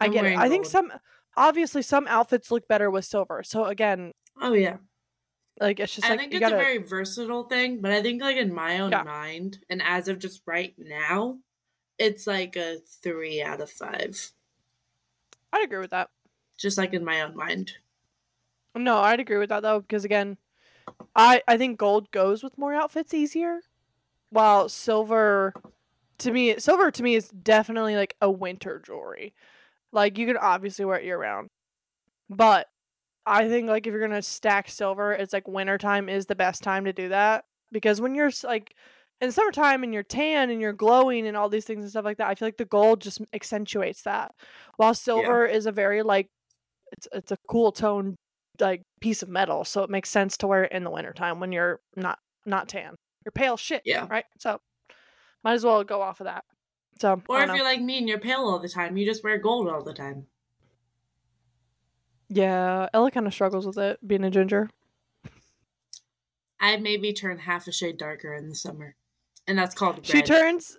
[0.00, 0.36] I I'm get it.
[0.36, 0.72] I think gold.
[0.72, 0.92] some
[1.36, 3.42] obviously some outfits look better with silver.
[3.42, 4.78] So again, Oh yeah.
[5.60, 8.02] like it's just I like think you it's gotta a very versatile thing, but I
[8.02, 9.04] think like in my own Yeah.
[9.04, 11.38] mind and as of just right now,
[11.98, 14.32] it's like a three out of five.
[15.52, 16.10] I'd agree with that.
[16.58, 17.72] Just like in my own mind.
[18.74, 20.36] No, I'd agree with that though because again,
[21.14, 23.60] I I think gold goes with more outfits easier,
[24.30, 25.54] while silver,
[26.18, 29.34] to me, silver to me is definitely like a winter jewelry.
[29.92, 31.48] Like you can obviously wear it year round,
[32.28, 32.66] but
[33.24, 36.84] I think like if you're gonna stack silver, it's like wintertime is the best time
[36.84, 38.74] to do that because when you're like
[39.20, 42.18] in summertime and you're tan and you're glowing and all these things and stuff like
[42.18, 44.32] that, I feel like the gold just accentuates that.
[44.76, 46.28] While silver is a very like
[46.92, 48.16] it's it's a cool tone
[48.60, 51.52] like piece of metal, so it makes sense to wear it in the wintertime when
[51.52, 52.94] you're not not tan.
[53.24, 54.06] You're pale shit, Yeah.
[54.08, 54.24] right?
[54.38, 54.60] So
[55.46, 56.44] might as well go off of that.
[57.00, 57.54] So Or if know.
[57.54, 59.94] you're like me and you're pale all the time, you just wear gold all the
[59.94, 60.26] time.
[62.28, 64.68] yeah, Ella kind of struggles with it being a ginger.
[66.58, 68.96] I maybe turn half a shade darker in the summer.
[69.46, 70.06] And that's called red.
[70.06, 70.76] She turns.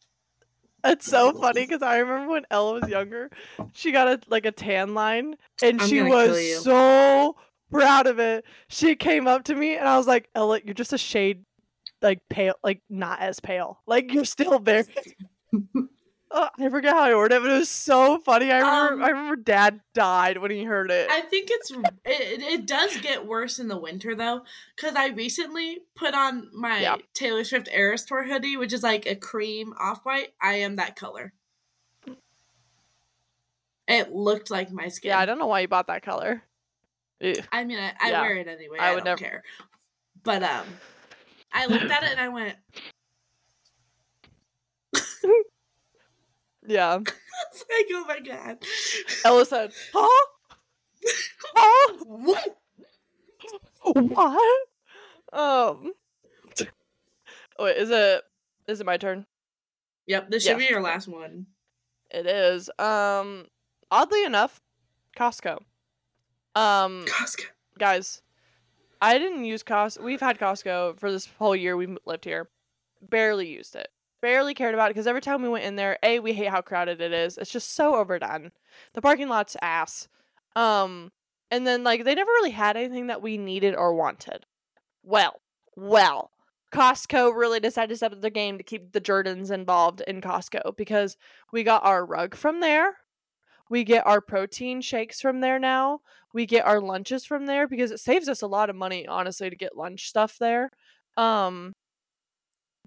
[0.84, 3.30] It's so funny because I remember when Ella was younger,
[3.74, 7.36] she got a like a tan line, and I'm she was so
[7.72, 8.43] proud of it.
[8.68, 11.45] She came up to me, and I was like, "Ella, you're just a shade
[12.01, 13.79] like pale, like not as pale.
[13.87, 14.85] Like you're still there.
[16.29, 18.51] Oh, I forget how I ordered it, but it was so funny.
[18.51, 21.07] I remember, Um, I remember Dad died when he heard it.
[21.09, 24.41] I think it's it, it- does get worse in the winter though,
[24.75, 26.97] because I recently put on my Yeah.
[27.13, 30.33] Taylor Swift Eras Tour hoodie, which is like a cream off white.
[30.41, 31.31] I am that color.
[33.87, 35.09] It looked like my skin.
[35.11, 36.43] yeah, I don't know why you bought that color.
[37.21, 37.35] Ew.
[37.53, 38.21] I mean, I, I Yeah.
[38.21, 38.77] wear it anyway.
[38.81, 39.43] I I, would don't never- care.
[40.23, 40.65] But um,
[41.57, 42.55] I looked at it and I went,
[46.67, 46.95] Yeah.
[46.97, 48.57] like, oh my god.
[49.25, 50.25] Ella said, "Huh?
[51.55, 51.93] Huh?
[52.05, 52.57] What?
[53.83, 54.67] What?"
[55.33, 55.93] Um.
[57.59, 58.21] Wait, is it?
[58.67, 59.25] Is it my turn?
[60.07, 60.57] Yep, this should Yeah.
[60.57, 61.45] be your last one.
[62.11, 62.69] It is.
[62.79, 63.45] Um.
[63.89, 64.59] Oddly enough,
[65.17, 65.59] Costco.
[66.55, 67.45] Um, Costco.
[67.79, 68.21] guys,
[69.01, 70.03] I didn't use Costco.
[70.03, 72.49] We've had Costco for this whole year we've lived here.
[73.01, 73.89] Barely used it.
[74.21, 76.61] Barely cared about it because every time we went in there, a we hate how
[76.61, 77.37] crowded it is.
[77.37, 78.51] It's just so overdone.
[78.93, 80.07] The parking lot's ass.
[80.55, 81.11] Um,
[81.51, 84.45] and then like they never really had anything that we needed or wanted.
[85.03, 85.39] Well,
[85.75, 86.31] well,
[86.71, 90.75] Costco really decided to step up their game to keep the Jordans involved in Costco
[90.75, 91.15] because
[91.51, 92.97] we got our rug from there.
[93.70, 96.01] We get our protein shakes from there now.
[96.34, 99.49] We get our lunches from there because it saves us a lot of money, honestly,
[99.49, 100.70] to get lunch stuff there.
[101.15, 101.74] Um,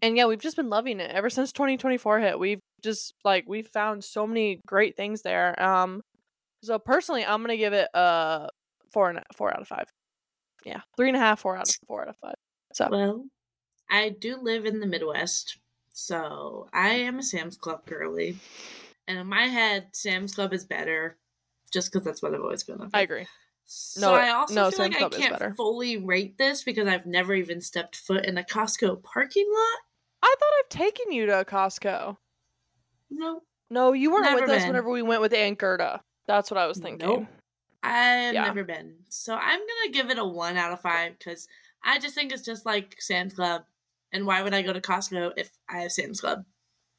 [0.02, 2.38] and yeah, we've just been loving it ever since 2024 hit.
[2.38, 5.60] We've just like we've found so many great things there.
[5.62, 6.02] Um,
[6.62, 8.48] so personally, I'm gonna give it a
[8.90, 9.88] four and four out of five.
[10.64, 12.34] Yeah, three and a half, four out of four out of five.
[12.72, 13.24] So Well,
[13.90, 15.58] I do live in the Midwest,
[15.92, 18.38] so I am a Sam's Club girly.
[19.10, 21.16] And in my head, Sam's Club is better,
[21.72, 22.78] just because that's what I've always been.
[22.94, 23.26] I agree.
[23.66, 26.86] So No, I also no, feel Sam's like Club I can't fully rate this because
[26.86, 29.78] I've never even stepped foot in a Costco parking lot.
[30.22, 32.18] I thought I've taken you to Costco.
[33.10, 36.02] No, No, you weren't Never with us whenever we went with Aunt Gerda.
[36.28, 37.08] That's what I was thinking.
[37.08, 37.26] Nope.
[37.82, 38.44] I've Yeah.
[38.44, 38.94] never been.
[39.08, 41.48] So I'm gonna give it a one out of five because
[41.82, 43.64] I just think it's just like Sam's Club.
[44.12, 46.44] And why would I go to Costco if I have Sam's Club?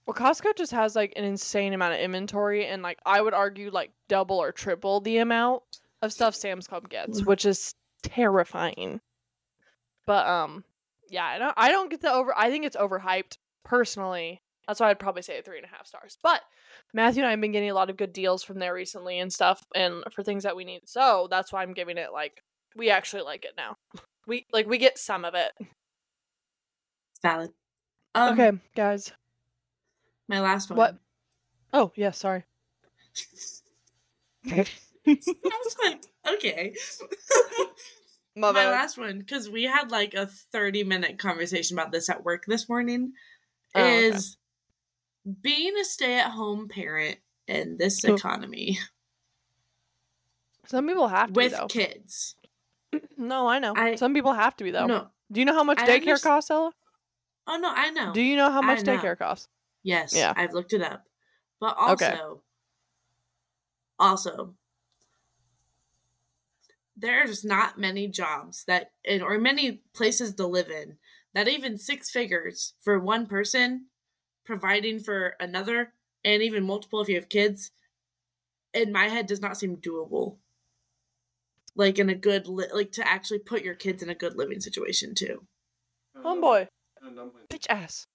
[0.06, 3.70] Well, Costco just has like an insane amount of inventory, and like I would argue
[3.72, 5.64] like double or triple the amount
[6.02, 7.28] of stuff Sam's Club gets, Mhm.
[7.28, 9.00] which is terrifying.
[10.08, 10.64] But um,
[11.10, 12.34] yeah, I don't, I don't get the over.
[12.36, 14.42] I think it's overhyped personally.
[14.68, 16.18] That's why I'd probably say three and a half stars.
[16.24, 16.42] But
[16.94, 19.32] Matthew and I have been getting a lot of good deals from there recently and
[19.32, 20.88] stuff, and for things that we need.
[20.90, 22.44] So that's why I'm giving it like
[22.76, 23.78] we actually like it now.
[24.28, 25.52] We like we get some of it.
[25.60, 27.52] It's valid.
[28.16, 29.12] Um, okay, guys.
[30.28, 30.78] My last one.
[30.78, 30.98] What?
[31.74, 32.44] Oh yeah, sorry.
[34.50, 34.66] I
[35.06, 36.04] was like,
[36.36, 36.74] okay.
[38.36, 42.24] My My last one, because we had like a 30 minute conversation about this at
[42.24, 43.14] work this morning,
[43.76, 44.08] Oh, okay.
[44.08, 44.38] is
[45.42, 47.18] being a stay at home parent
[47.48, 48.80] in this economy
[50.66, 52.36] Some people have to with be kids.
[53.18, 53.74] No, I know.
[53.76, 54.88] I- Some people have to be though.
[54.88, 55.08] No.
[55.32, 56.72] Do you know how much I daycare costs, Ella?
[57.48, 58.12] Oh, no, I know.
[58.14, 59.48] Do you know how much daycare costs?
[59.84, 60.34] Yes, Yeah.
[60.36, 61.08] I've looked it up.
[61.60, 62.20] But also, Okay.
[64.00, 64.56] also,
[66.98, 70.98] there's not many jobs that, or many places to live in,
[71.34, 73.88] that even six figures for one person,
[74.46, 77.72] providing for another, and even multiple if you have kids,
[78.74, 80.38] in my head does not seem doable.
[81.76, 84.60] Like in a good, li- like to actually put your kids in a good living
[84.60, 85.48] situation too.
[86.16, 86.68] Oh, Homeboy.
[87.04, 88.08] Oh, Bitch ass.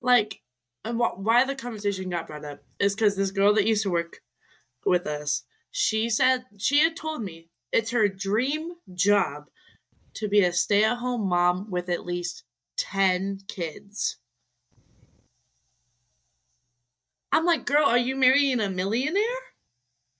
[0.00, 0.40] like
[0.84, 3.90] and wh- why the conversation got brought up is because this girl that used to
[3.90, 4.18] work
[4.84, 9.44] with us she said she had told me it's her dream job
[10.14, 12.44] to be a stay-at-home mom with at least
[12.76, 14.16] 10 kids.
[17.30, 19.22] I'm like girl are you marrying a millionaire?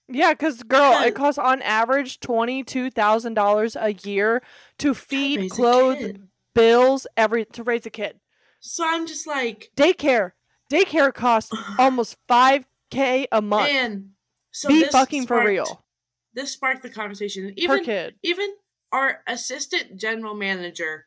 [0.07, 4.41] Yeah, because girl, it costs on average twenty two thousand dollars a year
[4.79, 6.17] to feed, clothe,
[6.53, 8.19] bills, every to raise a kid.
[8.59, 10.31] so i'm just like Daycare,
[10.69, 13.71] daycare costs almost five k a month.
[13.71, 14.11] man
[14.51, 15.85] so Be this fucking for sparked- real.
[16.33, 17.47] This sparked the conversation.
[17.47, 18.15] Per even kid.
[18.23, 18.49] even
[18.91, 21.05] our assistant general manager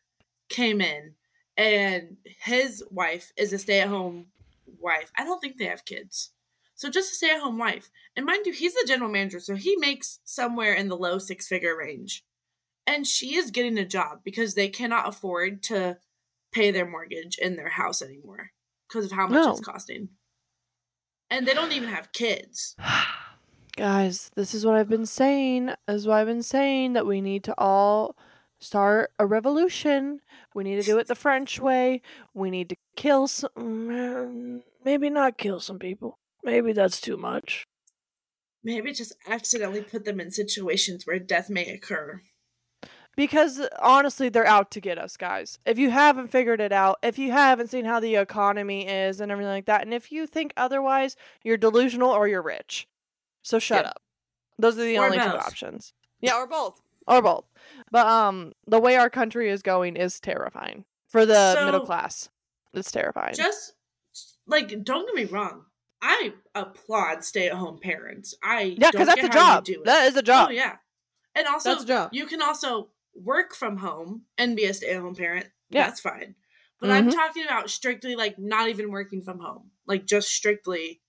[0.48, 1.14] came in
[1.56, 4.26] and his wife is a stay-at-home
[4.80, 5.10] wife.
[5.16, 6.30] I don't think they have kids.
[6.74, 7.90] So just a stay-at-home wife.
[8.16, 11.76] And mind you he's the general manager so he makes somewhere in the low six-figure
[11.76, 12.24] range.
[12.86, 15.98] And she is getting a job because they cannot afford to
[16.52, 18.50] pay their mortgage in their house anymore
[18.92, 19.52] because of how much No.
[19.52, 20.08] it's costing
[21.30, 22.76] and they don't even have kids
[23.74, 25.66] Guys, this is what I've been saying.
[25.88, 28.14] This is what I've been saying that we need to all
[28.60, 30.20] start a revolution.
[30.54, 32.02] We need to do it the French way.
[32.34, 34.62] We need to kill some.
[34.84, 36.18] Maybe not kill some people.
[36.44, 37.64] Maybe that's too much.
[38.62, 42.20] maybe just accidentally put them in situations where death may occur
[43.16, 45.58] Because honestly, they're out to get us, guys.
[45.66, 49.30] If you haven't figured it out, if you haven't seen how the economy is and
[49.30, 52.88] everything like that, and if you think otherwise, you're delusional or you're rich.
[53.42, 53.90] So shut Yep.
[53.90, 54.02] up.
[54.58, 55.92] Those are the Or only two options.
[56.20, 56.80] Yeah, or both.
[57.06, 57.44] or both.
[57.90, 62.28] But um, the way our country is going is terrifying for the middle class.
[62.72, 63.34] It's terrifying.
[63.34, 63.74] Just
[64.46, 65.64] like, don't get me wrong.
[66.00, 68.34] I applaud stay-at-home parents.
[68.42, 69.84] I yeah, because that's a get how you job.
[69.84, 70.48] That is a job.
[70.48, 70.76] Oh yeah,
[71.34, 72.10] and also That's a job.
[72.12, 75.46] you can also work from home and be a stay-at-home parent.
[75.70, 75.86] Yeah.
[75.86, 76.34] That's fine.
[76.80, 77.12] But I'm Mhm.
[77.12, 79.70] talking about strictly like not even working from home.
[79.86, 81.00] Like just strictly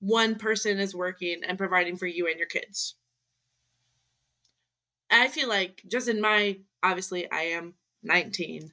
[0.00, 2.96] one person is working and providing for you and your kids.
[5.10, 8.72] I feel like just in my obviously I am 19.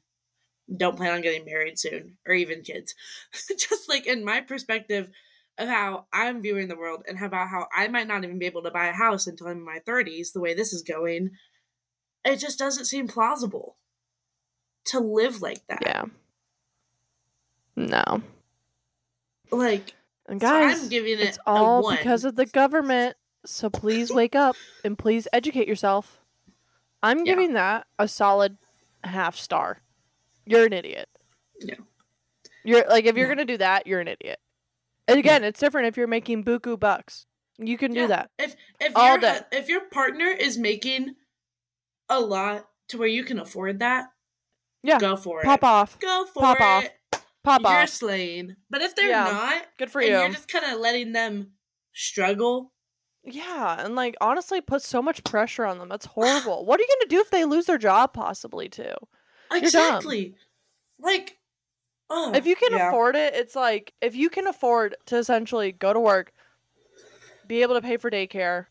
[0.78, 2.96] Don't plan on getting married soon or even kids.
[3.58, 5.10] just like in my perspective
[5.58, 8.64] of how I'm viewing the world and about how I might not even be able
[8.64, 11.32] to buy a house until I'm in my 30s, the way this is going,
[12.26, 13.76] it just doesn't seem plausible
[14.86, 15.80] to live like that.
[15.86, 16.05] Yeah.
[17.76, 18.21] No.
[19.51, 19.93] Like,
[20.28, 21.97] And so guys, I'm giving it it's all one.
[21.97, 23.15] because of the government.
[23.45, 26.19] So please wake up and please educate yourself.
[27.03, 27.26] I'm Yeah.
[27.26, 28.57] giving that a solid
[29.03, 29.82] half star.
[30.45, 31.09] You're an idiot.
[31.59, 31.76] Yeah.
[32.63, 33.36] You're like if you're Yeah.
[33.36, 34.39] gonna do that, you're an idiot.
[35.07, 37.28] And again, it's different if you're making buku bucks.
[37.59, 38.01] You can Yeah.
[38.03, 38.32] do that.
[38.39, 39.39] if if all your day.
[39.51, 41.15] if your partner is making
[42.10, 44.08] a lot to where you can afford that,
[44.84, 44.99] Yeah.
[44.99, 45.62] go for Pop it.
[45.62, 45.99] Pop off.
[45.99, 46.58] Go for it.
[46.58, 46.64] Pop it.
[47.14, 47.26] off.
[47.43, 47.89] Pop you're off.
[47.89, 48.56] slaying.
[48.70, 49.24] But if they're Yeah.
[49.26, 50.18] not, Good for and you.
[50.18, 51.51] you're just kind of letting them
[51.93, 52.72] struggle,
[53.24, 55.89] Yeah, and like honestly put so much pressure on them.
[55.89, 56.66] That's horrible.
[56.66, 58.93] what are you gonna do if they lose their job possibly too?
[59.51, 60.36] exactly.
[60.99, 61.38] Like,
[62.10, 62.88] oh, if you can yeah.
[62.89, 66.34] afford it, it's like if you can afford to essentially go to work,
[67.47, 68.66] be able to pay for daycare,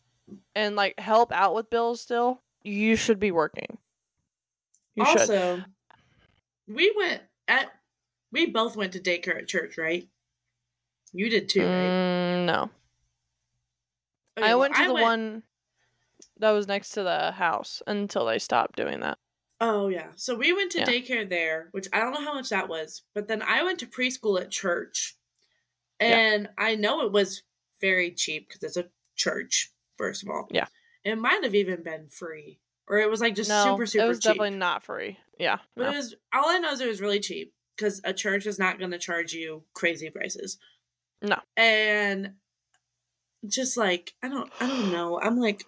[0.53, 3.77] and like help out with bills still, you should be working.
[4.95, 5.19] You should.
[5.21, 5.63] also,
[6.67, 7.71] we went at
[8.31, 10.07] we both went to daycare at church, right?
[11.13, 11.71] You did too, right?
[11.71, 12.69] Mm, no.
[14.37, 15.43] Okay, I well, went to the one
[16.39, 19.17] that was next to the house until they stopped doing that.
[19.61, 20.09] Oh yeah.
[20.15, 20.85] So we went to Yeah.
[20.85, 23.85] daycare there, which I don't know how much that was, but then I went to
[23.85, 25.15] preschool at church.
[26.01, 26.07] Yeah.
[26.07, 27.43] And I know it was
[27.79, 30.47] very cheap because it's a church, first of all.
[30.51, 30.67] Yeah.
[31.05, 32.59] It might have even been free.
[32.87, 34.31] Or it was like just no, super, super it was cheap.
[34.31, 35.17] definitely not free.
[35.39, 35.59] Yeah.
[35.75, 35.91] But no.
[35.91, 38.79] it was all I know is it was really cheap because a church is not
[38.79, 40.57] gonna charge you crazy prices.
[41.21, 41.39] No.
[41.55, 42.33] And
[43.47, 45.19] just like I don't I don't know.
[45.19, 45.63] I'm like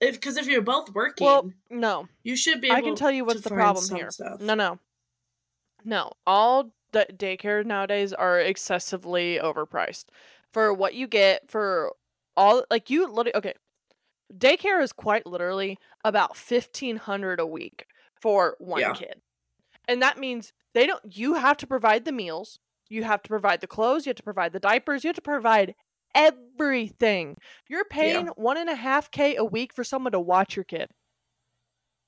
[0.00, 2.08] if because if you're both working, Well, no.
[2.22, 4.10] you should be able I can tell you what's the problem here.
[4.10, 4.40] stuff.
[4.40, 4.78] No, no,
[5.84, 6.12] no.
[6.26, 10.04] All the daycare nowadays are excessively overpriced
[10.52, 11.92] for what you get for
[12.36, 12.64] all.
[12.70, 13.54] Like you literally, okay.
[14.36, 17.86] Daycare is quite literally about fifteen hundred a week
[18.20, 18.92] for one Yeah.
[18.92, 19.20] kid,
[19.86, 21.02] and that means they don't.
[21.16, 22.58] You have to provide the meals.
[22.88, 24.06] You have to provide the clothes.
[24.06, 25.04] You have to provide the diapers.
[25.04, 25.74] You have to provide
[26.14, 27.36] everything.
[27.68, 30.90] You're paying one and a half k a week for someone to watch your kid.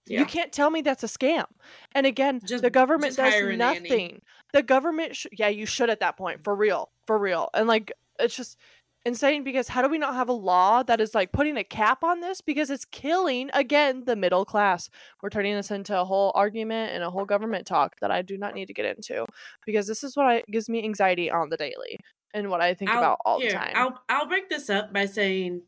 [0.06, 0.20] Yeah.
[0.20, 1.44] You can't tell me that's a scam.
[1.92, 4.22] And again, Just- the government does nothing.
[4.52, 7.50] The government, sh- yeah, you should at that point, for real, for real.
[7.54, 8.56] And like, it's just
[9.04, 12.04] insane because how do we not have a law that is like putting a cap
[12.04, 12.40] on this?
[12.40, 14.90] Because it's killing again the middle class.
[15.22, 18.36] We're turning this into a whole argument and a whole government talk that I do
[18.36, 19.26] not need to get into
[19.64, 21.98] because this is what I, gives me anxiety on the daily
[22.34, 23.72] and what I think I'll- about all here, the time.
[23.74, 25.62] I'll I'll break this up by saying,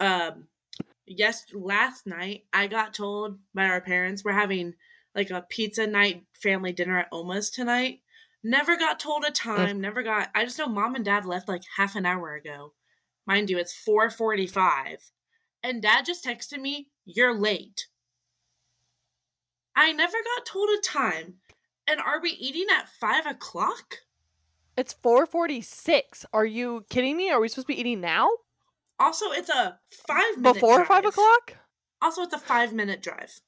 [0.00, 0.46] um,
[1.06, 4.74] yes, last night I got told by our parents we're having
[5.14, 8.00] like a pizza night family dinner at Oma's tonight.
[8.44, 9.80] Never got told a time.
[9.80, 10.30] Never got.
[10.34, 12.72] I just know mom and dad left like half an hour ago.
[13.26, 15.10] Mind you, it's four forty-five,
[15.62, 17.86] and dad just texted me, "You're late."
[19.76, 21.34] I never got told a time.
[21.86, 23.98] And are we eating at five o'clock?
[24.78, 26.24] it's 446.
[26.32, 27.30] Are you kidding me?
[27.30, 28.28] Are we supposed to be eating now?
[29.00, 31.56] Also, it's a five minute Before 5 o'clock?
[32.00, 33.40] Also, it's a five minute drive.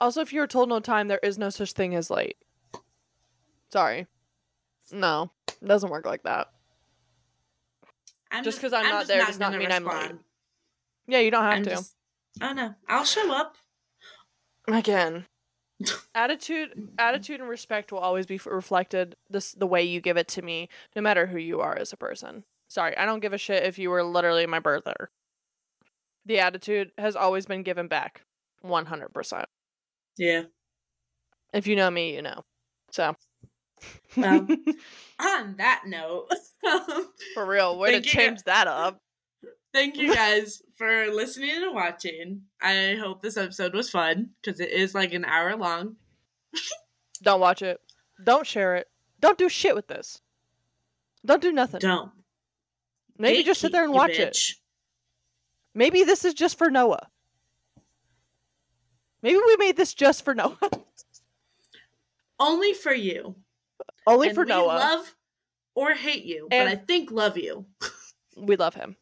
[0.00, 2.36] Also, if you were told no time, there is no such thing as late.
[3.70, 4.06] Sorry.
[4.92, 6.48] No, it doesn't work like that.
[8.30, 10.12] I'm Just 'cause I'm not there does not mean I'm late.
[11.06, 11.70] Yeah, you don't have I'm to.
[11.70, 11.96] just-
[12.40, 12.74] I don't know.
[12.88, 13.56] I'll show up.
[14.68, 15.26] Again,
[16.14, 20.42] attitude, attitude, and respect will always be reflected this the way you give it to
[20.42, 22.44] me, no matter who you are as a person.
[22.68, 25.08] Sorry, I don't give a shit if you were literally my birther.
[26.24, 28.22] The attitude has always been given back,
[28.60, 29.46] one hundred percent.
[30.16, 30.44] Yeah.
[31.52, 32.44] If you know me, you know.
[32.92, 33.14] So,
[34.16, 34.64] Well, um,
[35.20, 36.28] On that note,
[36.68, 39.00] um, for real, way to Thank you, change that up.
[39.72, 42.42] thank you guys for listening and watching.
[42.60, 45.96] I hope this episode was fun because it is like an hour long.
[47.22, 47.80] Don't watch it.
[48.24, 48.88] Don't share it.
[49.20, 50.20] Don't do shit with this.
[51.24, 51.78] Don't do nothing.
[51.80, 52.10] Don't.
[53.16, 54.36] Maybe just sit there and watch it.
[55.74, 57.06] Maybe this is just for Noah.
[59.22, 60.58] Maybe we made this just for Noah.
[62.40, 63.36] Only for you.
[64.06, 64.66] Only And for we Noah.
[64.66, 65.14] love
[65.74, 67.66] or hate you, And- but I think love you.
[68.36, 68.96] we love him.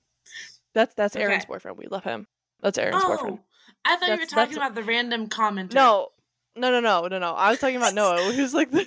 [0.74, 1.52] That's that's Aaron's Okay.
[1.52, 1.78] boyfriend.
[1.78, 2.26] We love him.
[2.60, 3.38] That's Aaron's boyfriend.
[3.40, 3.44] Oh,
[3.84, 5.72] I thought you were talking about the random commenter.
[5.74, 6.08] No,
[6.54, 7.32] no, no, no, no, no.
[7.34, 8.86] I was talking about Noah, who's like the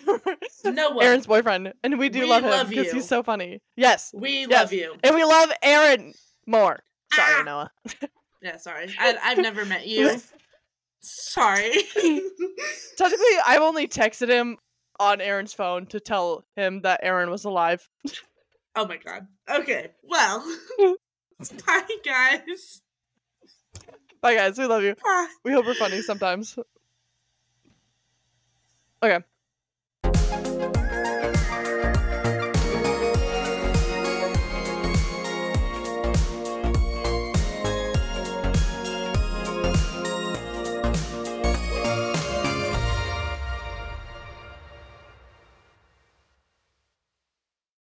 [0.66, 1.04] Noah.
[1.04, 3.62] Aaron's boyfriend, and we do We love him because he's so funny.
[3.76, 4.50] Yes, we Yes.
[4.52, 4.96] love you.
[5.04, 6.14] and we love Aaron
[6.46, 6.80] more.
[7.14, 7.44] Sorry, Ah!
[7.44, 7.72] Noah.
[8.42, 8.94] Yeah, sorry.
[9.00, 10.20] I, I've never met you.
[11.02, 11.72] Sorry.
[12.98, 14.58] Technically, I've only texted him
[15.04, 17.88] on Aaron's phone to tell him that Aaron was alive.
[18.76, 19.28] oh my god.
[19.50, 19.92] Okay.
[20.04, 20.44] Well.
[21.68, 22.82] Bye, guys.
[24.22, 24.58] Bye, guys.
[24.58, 24.96] We love you.
[25.04, 25.28] Bye.
[25.44, 26.58] We hope we're funny sometimes.
[29.02, 29.20] Okay.